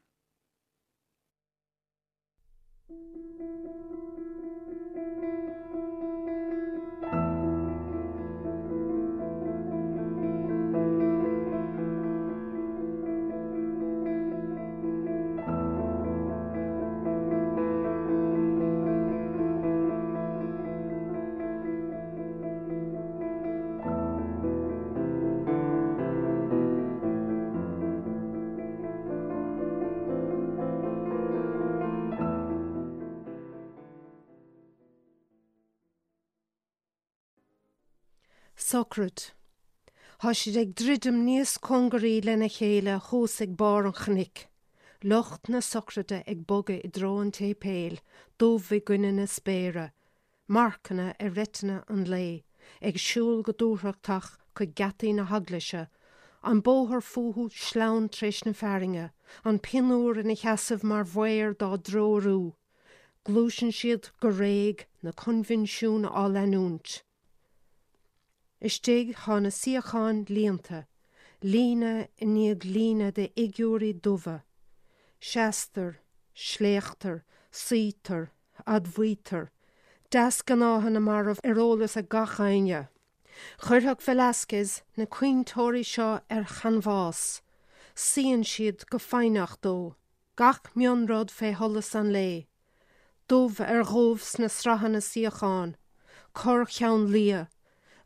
Socrad. 38.81 39.33
Tá 40.17 40.33
si 40.33 40.49
ag 40.57 40.71
ddridum 40.73 41.19
níos 41.21 41.51
congarí 41.61 42.13
lena 42.25 42.47
chéile 42.49 42.95
thós 43.07 43.35
ag 43.43 43.51
bar 43.55 43.85
an 43.85 43.93
chnic. 43.93 44.47
Locht 45.03 45.49
na 45.49 45.59
socrade 45.61 46.23
ag 46.25 46.47
boga 46.49 46.73
i 46.73 46.89
drón 46.89 47.29
té 47.29 47.53
péil, 47.53 47.99
dómh 48.39 48.71
gine 48.87 49.11
na 49.13 49.27
spéire, 49.27 49.91
Marcanna 50.47 51.13
ar 51.19 51.29
rétena 51.29 51.83
an 51.93 52.05
lé, 52.09 52.41
ag 52.81 52.97
siúil 52.97 53.43
go 53.43 53.53
dúthrachtach 53.53 54.31
chu 54.57 54.65
gataí 54.65 55.13
na 55.13 55.25
haglaise, 55.29 55.85
an 56.41 56.63
bóthir 56.65 57.05
fuú 57.05 57.51
sleán 57.53 58.09
tréis 58.09 58.41
na 58.47 58.53
feringe, 58.53 59.11
an 59.45 59.59
pinúr 59.59 60.17
in 60.17 60.33
i 60.33 60.39
cheasamh 60.41 60.81
mar 60.81 61.05
bhir 61.05 61.53
dá 61.53 61.77
dróú. 61.77 62.55
Glúsin 63.29 63.69
siad 63.69 64.09
go 64.19 64.33
réig 64.33 64.87
na 65.03 65.11
convinsisiún 65.11 66.09
á 66.09 66.25
leúnt. 66.25 67.03
Istíigh 68.61 69.15
hána 69.25 69.49
siocháin 69.49 70.25
líanta, 70.29 70.85
lína 71.41 72.07
iníag 72.21 72.63
lína 72.63 73.11
de 73.11 73.31
igúí 73.35 73.91
dumha, 73.99 74.43
Seaster, 75.19 75.97
sléachtar, 76.35 77.23
sítar, 77.51 78.29
admhuitar, 78.67 79.49
deas 80.11 80.43
gan 80.45 80.61
áhanana 80.61 81.01
mar 81.01 81.29
ah 81.29 81.41
arolalas 81.43 81.97
a 81.97 82.03
gachaine. 82.03 82.87
Chirthach 83.65 84.05
Velasquez 84.05 84.83
na 84.95 85.05
cuiintóirí 85.05 85.83
seo 85.83 86.21
ar 86.29 86.45
chanhás, 86.45 87.41
Sían 87.95 88.43
siad 88.43 88.85
go 88.91 88.99
féineach 88.99 89.57
dó, 89.61 89.95
gach 90.37 90.69
mionrád 90.75 91.31
fé 91.31 91.53
hollas 91.53 91.95
an 91.95 92.13
lé. 92.13 92.45
Dómh 93.27 93.59
ar 93.59 93.83
ghóbhs 93.89 94.37
na 94.37 94.47
strahanna 94.47 95.01
siocháin, 95.01 95.73
chor 96.37 96.65
cheann 96.65 97.09
lia, 97.09 97.49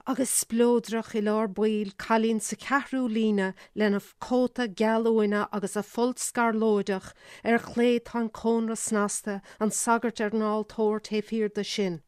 agus 0.07 0.29
splódrach 0.29 1.15
i 1.17 1.21
lár 1.25 1.47
buil 1.49 1.89
chalín 1.97 2.39
sa 2.39 2.55
cehrú 2.55 3.07
lína 3.09 3.53
lena 3.73 3.99
cóta 4.21 4.67
geúine 4.67 5.47
agus 5.51 5.75
a 5.75 5.81
fult 5.81 6.19
scarlóideach 6.21 7.13
ar 7.43 7.57
chléad 7.57 8.11
an 8.13 8.29
cónra 8.29 8.77
snasta 8.77 9.41
an 9.59 9.71
sagart 9.71 10.21
ar 10.21 10.29
náiltóir 10.29 11.01
taobhhir 11.07 11.49
de 11.55 11.63
sin. 11.63 12.01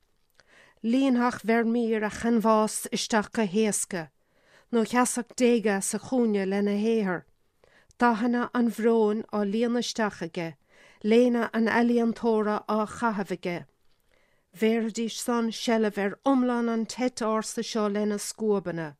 Líonthach 0.84 1.42
vermír 1.42 2.06
a 2.06 2.12
chanhás 2.14 2.86
isteach 2.94 3.32
go 3.34 3.48
héasca, 3.48 4.12
nó 4.72 4.86
cheasach 4.86 5.34
déige 5.34 5.82
sa 5.82 5.98
chuúne 5.98 6.46
lena 6.46 6.78
héair. 6.78 7.24
Dahanana 7.98 8.52
an 8.54 8.70
bhróin 8.70 9.26
á 9.34 9.42
líanaisteachige, 9.42 10.54
léna 11.04 11.50
an 11.52 11.66
eíontóra 11.66 12.62
á 12.70 12.86
chahabhaige. 12.86 13.66
Verdís 14.58 15.18
san 15.22 15.52
sellh 15.52 15.98
ar 16.04 16.14
omlan 16.26 16.70
an 16.74 16.86
tet 16.94 17.22
ásta 17.22 17.64
seo 17.70 17.88
lena 17.94 18.18
scubanna. 18.18 18.96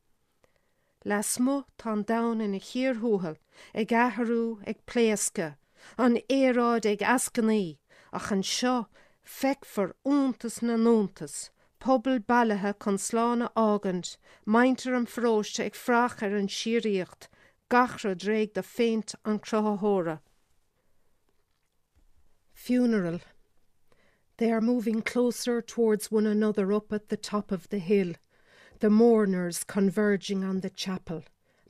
Les 1.04 1.38
mu 1.40 1.62
tá 1.78 1.94
dam 2.06 2.40
ina 2.40 2.60
chiirthúhall 2.60 3.38
ag 3.74 3.88
gatharú 3.88 4.60
ag 4.70 4.78
pléasca, 4.86 5.56
an 5.96 6.18
éráid 6.28 6.86
ag 6.92 7.00
ascaní 7.14 7.78
ach 8.12 8.30
an 8.30 8.42
seo 8.42 8.86
feic 9.24 9.64
úntas 10.04 10.62
na 10.62 10.76
nótas, 10.76 11.50
pobl 11.80 12.20
bailthe 12.20 12.72
chun 12.78 12.98
sláánna 12.98 13.48
ágant, 13.56 14.16
maintar 14.46 14.94
an 14.94 15.06
fróiste 15.06 15.64
ag 15.64 15.74
frach 15.74 16.22
ar 16.22 16.36
an 16.36 16.48
siíocht, 16.48 17.28
gachra 17.68 18.14
dréig 18.14 18.52
de 18.54 18.62
féint 18.62 19.14
an 19.24 19.40
crothathóra. 19.40 20.20
Funeral 22.54 23.20
They 24.38 24.52
are 24.52 24.60
moving 24.60 25.02
closer 25.02 25.60
towards 25.60 26.12
one 26.12 26.26
another 26.26 26.72
up 26.72 26.92
at 26.92 27.08
the 27.08 27.16
top 27.16 27.50
of 27.50 27.68
the 27.70 27.80
hill, 27.80 28.14
the 28.78 28.88
mourners 28.88 29.64
converging 29.64 30.44
on 30.44 30.60
the 30.60 30.70
chapel, 30.70 31.24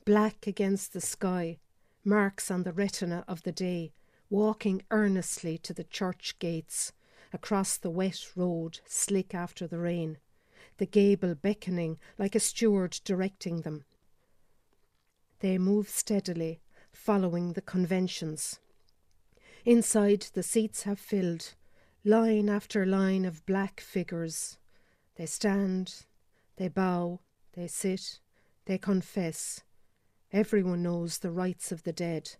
black 0.05 0.45
against 0.45 0.93
the 0.93 1.01
sky, 1.01 1.57
marks 2.05 2.51
on 2.51 2.61
the 2.63 2.71
retina 2.71 3.25
of 3.27 3.41
the 3.41 3.51
day, 3.51 3.91
walking 4.29 4.83
earnestly 4.91 5.57
to 5.57 5.73
the 5.73 5.83
church 5.83 6.37
gates, 6.37 6.93
across 7.33 7.75
the 7.75 7.89
wet 7.89 8.19
road, 8.35 8.81
slick 8.85 9.33
after 9.33 9.65
the 9.65 9.79
rain, 9.79 10.19
the 10.77 10.85
gable 10.85 11.33
beckoning 11.33 11.97
like 12.19 12.35
a 12.35 12.39
steward 12.39 12.99
directing 13.03 13.61
them. 13.61 13.83
They 15.39 15.57
move 15.57 15.89
steadily, 15.89 16.61
following 16.91 17.53
the 17.53 17.61
conventions. 17.61 18.59
Inside, 19.65 20.27
the 20.33 20.43
seats 20.43 20.83
have 20.83 20.99
filled, 20.99 21.55
line 22.09 22.49
after 22.49 22.87
line 22.87 23.23
of 23.23 23.45
black 23.45 23.79
figures. 23.79 24.57
They 25.15 25.27
stand, 25.27 26.07
they 26.57 26.67
bow, 26.67 27.19
they 27.53 27.67
sit, 27.67 28.19
they 28.65 28.79
confess. 28.79 29.61
Everyone 30.33 30.81
knows 30.81 31.19
the 31.19 31.29
rights 31.29 31.71
of 31.71 31.83
the 31.83 31.93
dead. 31.93 32.31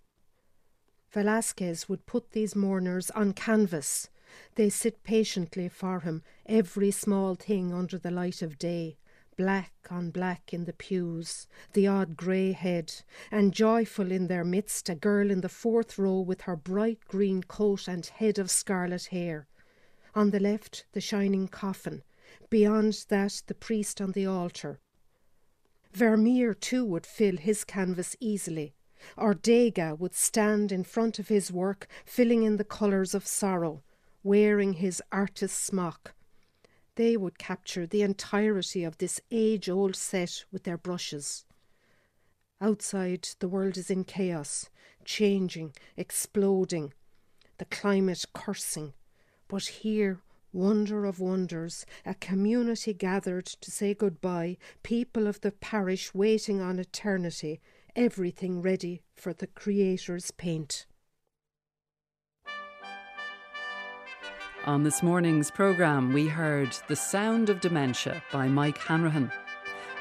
Velasquez 1.12 1.88
would 1.88 2.08
put 2.08 2.32
these 2.32 2.56
mourners 2.56 3.12
on 3.12 3.34
canvas. 3.34 4.10
They 4.56 4.72
sit 4.72 5.04
patiently 5.04 5.70
for 5.70 6.00
him, 6.00 6.24
every 6.48 6.90
small 6.90 7.36
thing 7.36 7.72
under 7.72 8.00
the 8.00 8.10
light 8.10 8.42
of 8.42 8.58
day, 8.58 8.98
black 9.38 9.74
on 9.92 10.10
black 10.10 10.52
in 10.52 10.66
the 10.66 10.74
pews, 10.74 11.48
the 11.74 11.86
odd 11.86 12.18
grey 12.18 12.54
head, 12.54 12.92
and 13.30 13.54
joyful 13.54 14.12
in 14.12 14.26
their 14.26 14.44
midst 14.44 14.90
a 14.90 14.96
girl 14.96 15.30
in 15.30 15.42
the 15.42 15.48
fourth 15.48 16.00
row 16.00 16.20
with 16.20 16.42
her 16.42 16.56
bright 16.56 17.06
green 17.08 17.44
coat 17.44 17.88
and 17.88 18.08
head 18.08 18.40
of 18.40 18.50
scarlet 18.50 19.06
hair. 19.06 19.48
On 20.16 20.32
the 20.32 20.40
left, 20.40 20.86
the 20.94 21.02
shining 21.02 21.48
coffin, 21.48 22.04
beyond 22.50 23.06
that, 23.10 23.44
the 23.48 23.54
priest 23.54 24.02
on 24.02 24.12
the 24.12 24.26
altar. 24.26 24.80
Vermeer, 25.94 26.54
too, 26.54 26.86
would 26.86 27.06
fill 27.06 27.38
his 27.38 27.64
canvas 27.64 28.16
easily. 28.20 28.74
Or 29.18 29.34
Degas 29.34 29.98
would 30.00 30.14
stand 30.14 30.72
in 30.72 30.84
front 30.84 31.20
of 31.20 31.30
his 31.30 31.52
work, 31.52 31.88
filling 32.06 32.44
in 32.44 32.58
the 32.58 32.64
colours 32.64 33.14
of 33.14 33.26
sorrow, 33.26 33.82
wearing 34.24 34.74
his 34.74 35.02
artist's 35.12 35.58
smock. 35.58 36.14
They 36.96 37.16
would 37.16 37.40
capture 37.40 37.88
the 37.88 38.02
entirety 38.02 38.84
of 38.84 38.98
this 38.98 39.22
age 39.32 39.70
old 39.70 39.96
set 39.96 40.44
with 40.52 40.64
their 40.64 40.78
brushes. 40.78 41.46
Outside, 42.60 43.30
the 43.40 43.48
world 43.48 43.78
is 43.78 43.90
in 43.90 44.04
chaos, 44.04 44.70
changing, 45.06 45.74
exploding, 45.96 46.94
the 47.58 47.66
climate 47.66 48.26
cursing, 48.34 48.94
but 49.50 49.66
here, 49.66 50.22
wonder 50.54 51.06
of 51.06 51.20
wonders, 51.20 51.86
a 52.06 52.14
community 52.14 52.94
gathered 52.94 53.46
to 53.46 53.70
say 53.72 53.94
goodbye, 53.94 54.56
people 54.84 55.28
of 55.28 55.42
the 55.42 55.52
parish 55.52 56.14
waiting 56.14 56.62
on 56.62 56.80
eternity, 56.80 57.60
everything 57.96 58.62
ready 58.62 59.02
for 59.16 59.34
the 59.34 59.48
Creator's 59.48 60.32
paint. 60.32 60.86
On 64.66 64.84
this 64.84 65.02
morning's 65.02 65.50
programme, 65.50 66.14
we 66.14 66.28
heard 66.28 66.78
The 66.88 66.96
Sound 66.96 67.50
of 67.50 67.60
Dementia 67.60 68.22
by 68.32 68.48
Mike 68.48 68.78
Hanrahan. 68.78 69.32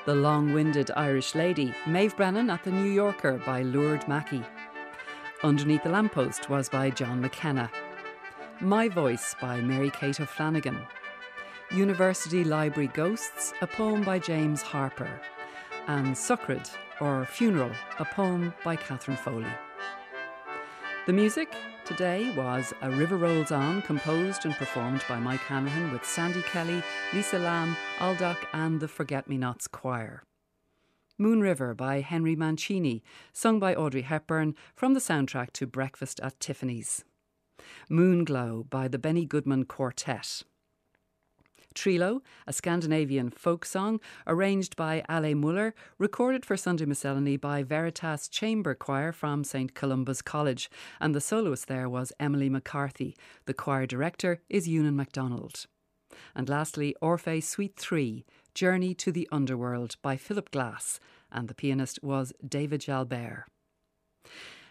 The 0.05 0.15
Long 0.15 0.53
Winded 0.53 0.91
Irish 0.97 1.35
Lady, 1.35 1.75
Maeve 1.87 2.17
Brennan 2.17 2.51
at 2.51 2.65
the 2.65 2.71
New 2.71 2.91
Yorker 2.91 3.41
by 3.47 3.63
Lourdes 3.63 4.09
Mackey. 4.09 4.43
Underneath 5.43 5.85
the 5.85 5.91
Lamppost 5.91 6.51
was 6.51 6.69
by 6.69 6.91
John 6.91 7.21
MacKenna. 7.21 7.71
My 8.61 8.89
Voice 8.89 9.37
by 9.41 9.61
Mary 9.61 9.89
Kate 9.89 10.21
O'Flanagan. 10.21 10.85
University 11.71 12.43
Library 12.43 12.89
Ghosts, 12.89 13.53
a 13.61 13.69
poem 13.69 14.03
by 14.03 14.19
James 14.19 14.65
Harpur. 14.65 15.21
And 15.87 16.17
Sochraid, 16.17 16.69
or 17.01 17.25
Funeral, 17.25 17.71
a 18.01 18.05
poem 18.05 18.53
by 18.65 18.75
Catherine 18.75 19.17
Foley. 19.17 19.47
The 21.07 21.13
music 21.13 21.55
today 21.85 22.35
was 22.37 22.75
A 22.83 22.91
River 22.91 23.17
Rolls 23.17 23.53
On, 23.53 23.81
composed 23.83 24.45
and 24.45 24.55
performed 24.55 25.05
by 25.09 25.21
Mike 25.21 25.39
Hanrahan 25.43 25.93
with 25.93 26.05
Sandy 26.05 26.43
Kelly, 26.43 26.83
Lisa 27.15 27.39
Lamb, 27.39 27.77
Aldoc, 28.01 28.39
and 28.53 28.81
the 28.81 28.89
Forget 28.89 29.29
Me 29.29 29.39
Nots 29.39 29.69
Choir. 29.69 30.25
Moon 31.17 31.41
River 31.41 31.75
by 31.75 32.01
Henry 32.01 32.35
Mancini, 32.35 33.05
sung 33.33 33.61
by 33.61 33.77
Audrey 33.77 34.03
Hepburn 34.03 34.57
from 34.75 34.95
the 34.95 35.01
soundtrack 35.01 35.53
to 35.53 35.65
Breakfast 35.65 36.19
at 36.25 36.41
Tiffany's. 36.41 37.05
Moonglow 37.91 38.69
by 38.71 38.89
the 38.89 38.99
Benny 38.99 39.25
Goodman 39.25 39.65
Quartet. 39.65 40.43
Trilo, 41.79 42.23
a 42.47 42.53
Scandinavian 42.53 43.31
folk 43.31 43.65
song 43.65 44.01
arranged 44.27 44.75
by 44.75 45.05
Ale 45.09 45.35
Möller, 45.35 45.75
recorded 45.97 46.45
for 46.45 46.57
Sunday 46.57 46.87
Miscellany 46.87 47.37
by 47.37 47.63
Veritas 47.63 48.29
Chamber 48.29 48.75
Choir 48.75 49.13
from 49.13 49.45
St 49.45 49.75
Columba's 49.75 50.21
College, 50.21 50.69
and 51.01 51.15
the 51.15 51.21
soloist 51.21 51.69
there 51.69 51.89
was 51.89 52.13
Emily 52.19 52.49
McCarthy. 52.49 53.17
The 53.47 53.55
choir 53.55 53.87
director 53.87 54.41
is 54.49 54.67
Ewan 54.67 54.97
MacDonald. 54.97 55.67
And 56.35 56.49
lastly, 56.49 56.97
Orpheus 57.01 57.49
Suite 57.49 57.77
3, 57.77 58.25
Journey 58.55 58.93
to 58.95 59.13
the 59.13 59.29
Underworld 59.31 59.95
by 60.03 60.17
Philip 60.17 60.51
Glass, 60.51 60.99
and 61.31 61.47
the 61.47 61.55
pianist 61.55 62.03
was 62.03 62.33
David 62.45 62.81
Jalbert. 62.81 63.45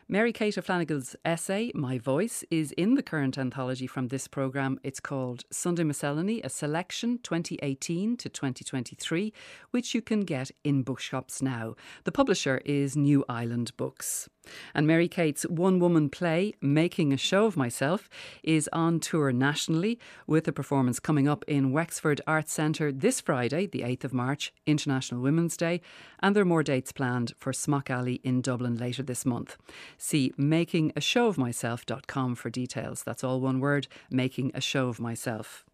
Mary 0.09 0.31
Kate 0.31 0.57
O'Flanagan's 0.57 1.17
essay, 1.25 1.69
My 1.75 1.97
Voice, 1.97 2.41
is 2.49 2.71
in 2.77 2.95
the 2.95 3.03
current 3.03 3.37
anthology 3.37 3.87
from 3.87 4.07
this 4.07 4.25
programme. 4.25 4.79
It's 4.81 5.01
called 5.01 5.43
Sunday 5.51 5.83
Miscellany, 5.83 6.41
a 6.43 6.49
selection 6.49 7.19
2018 7.23 8.15
to 8.15 8.29
2023, 8.29 9.33
which 9.71 9.93
you 9.93 10.01
can 10.01 10.21
get 10.21 10.49
in 10.63 10.83
bookshops 10.83 11.41
now. 11.41 11.75
The 12.05 12.13
publisher 12.13 12.61
is 12.63 12.95
New 12.95 13.25
Island 13.27 13.75
Books. 13.75 14.29
And 14.73 14.87
Mary 14.87 15.07
Kate's 15.07 15.43
one 15.43 15.79
woman 15.79 16.09
play, 16.09 16.53
Making 16.61 17.13
a 17.13 17.17
Show 17.17 17.45
of 17.45 17.57
Myself, 17.57 18.09
is 18.43 18.69
on 18.73 18.99
tour 18.99 19.31
nationally 19.31 19.99
with 20.25 20.47
a 20.47 20.51
performance 20.51 20.99
coming 20.99 21.27
up 21.27 21.43
in 21.47 21.71
Wexford 21.71 22.21
Arts 22.25 22.51
Centre 22.53 22.91
this 22.91 23.21
Friday, 23.21 23.67
the 23.67 23.81
8th 23.81 24.05
of 24.05 24.13
March, 24.13 24.53
International 24.65 25.21
Women's 25.21 25.57
Day, 25.57 25.81
and 26.19 26.35
there 26.35 26.41
are 26.43 26.45
more 26.45 26.63
dates 26.63 26.91
planned 26.91 27.33
for 27.37 27.53
Smock 27.53 27.89
Alley 27.89 28.21
in 28.23 28.41
Dublin 28.41 28.77
later 28.77 29.03
this 29.03 29.25
month. 29.25 29.57
See 29.97 30.33
makingashowofmyself.com 30.37 32.35
for 32.35 32.49
details. 32.49 33.03
That's 33.03 33.23
all 33.23 33.39
one 33.39 33.59
word, 33.59 33.87
making 34.09 34.51
a 34.53 34.61
show 34.61 34.87
of 34.87 34.99
myself. 34.99 35.66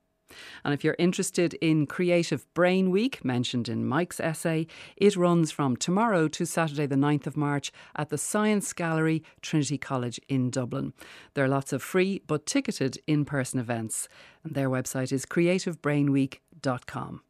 And 0.63 0.73
if 0.73 0.83
you're 0.83 0.95
interested 0.99 1.53
in 1.55 1.85
Creative 1.87 2.45
Brain 2.53 2.91
Week, 2.91 3.23
mentioned 3.23 3.69
in 3.69 3.85
Mike's 3.85 4.19
essay, 4.19 4.67
it 4.97 5.15
runs 5.15 5.51
from 5.51 5.75
tomorrow 5.75 6.27
to 6.29 6.45
Saturday, 6.45 6.85
the 6.85 6.95
9th 6.95 7.27
of 7.27 7.37
March, 7.37 7.71
at 7.95 8.09
the 8.09 8.17
Science 8.17 8.71
Gallery, 8.73 9.23
Trinity 9.41 9.77
College 9.77 10.19
in 10.27 10.49
Dublin. 10.49 10.93
There 11.33 11.45
are 11.45 11.49
lots 11.49 11.73
of 11.73 11.81
free 11.83 12.21
but 12.27 12.45
ticketed 12.45 12.97
in 13.07 13.25
person 13.25 13.59
events, 13.59 14.07
and 14.43 14.55
their 14.55 14.69
website 14.69 15.11
is 15.11 15.25
creativebrainweek.com. 15.25 17.21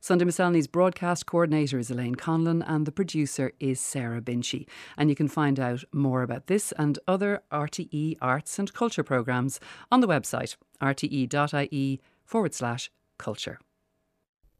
Sunday 0.00 0.24
Miscellany's 0.24 0.66
broadcast 0.66 1.26
coordinator 1.26 1.78
is 1.78 1.90
Elaine 1.90 2.14
Conlon 2.14 2.62
and 2.66 2.86
the 2.86 2.92
producer 2.92 3.52
is 3.60 3.80
Sarah 3.80 4.20
Binchy. 4.20 4.66
And 4.96 5.10
you 5.10 5.16
can 5.16 5.28
find 5.28 5.58
out 5.60 5.84
more 5.92 6.22
about 6.22 6.46
this 6.46 6.72
and 6.78 6.98
other 7.06 7.42
RTE 7.52 8.16
arts 8.20 8.58
and 8.58 8.72
culture 8.72 9.02
programmes 9.02 9.60
on 9.90 10.00
the 10.00 10.08
website 10.08 10.56
rte.ie 10.80 12.00
forward 12.24 12.54
slash 12.54 12.90
culture. 13.18 13.58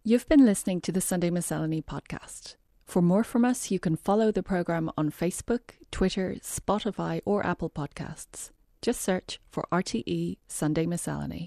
You've 0.04 0.28
been 0.28 0.46
listening 0.46 0.80
to 0.82 0.92
the 0.92 1.00
Sunday 1.00 1.30
Miscellany 1.30 1.82
podcast. 1.82 2.56
For 2.84 3.02
more 3.02 3.24
from 3.24 3.44
us, 3.44 3.72
you 3.72 3.80
can 3.80 3.96
follow 3.96 4.30
the 4.30 4.42
programme 4.42 4.90
on 4.96 5.10
Facebook, 5.10 5.72
Twitter, 5.90 6.36
Spotify, 6.40 7.20
or 7.24 7.44
Apple 7.44 7.68
Podcasts. 7.68 8.50
Just 8.80 9.00
search 9.00 9.40
for 9.50 9.66
RTE 9.72 10.38
Sunday 10.46 10.86
Miscellany. 10.86 11.44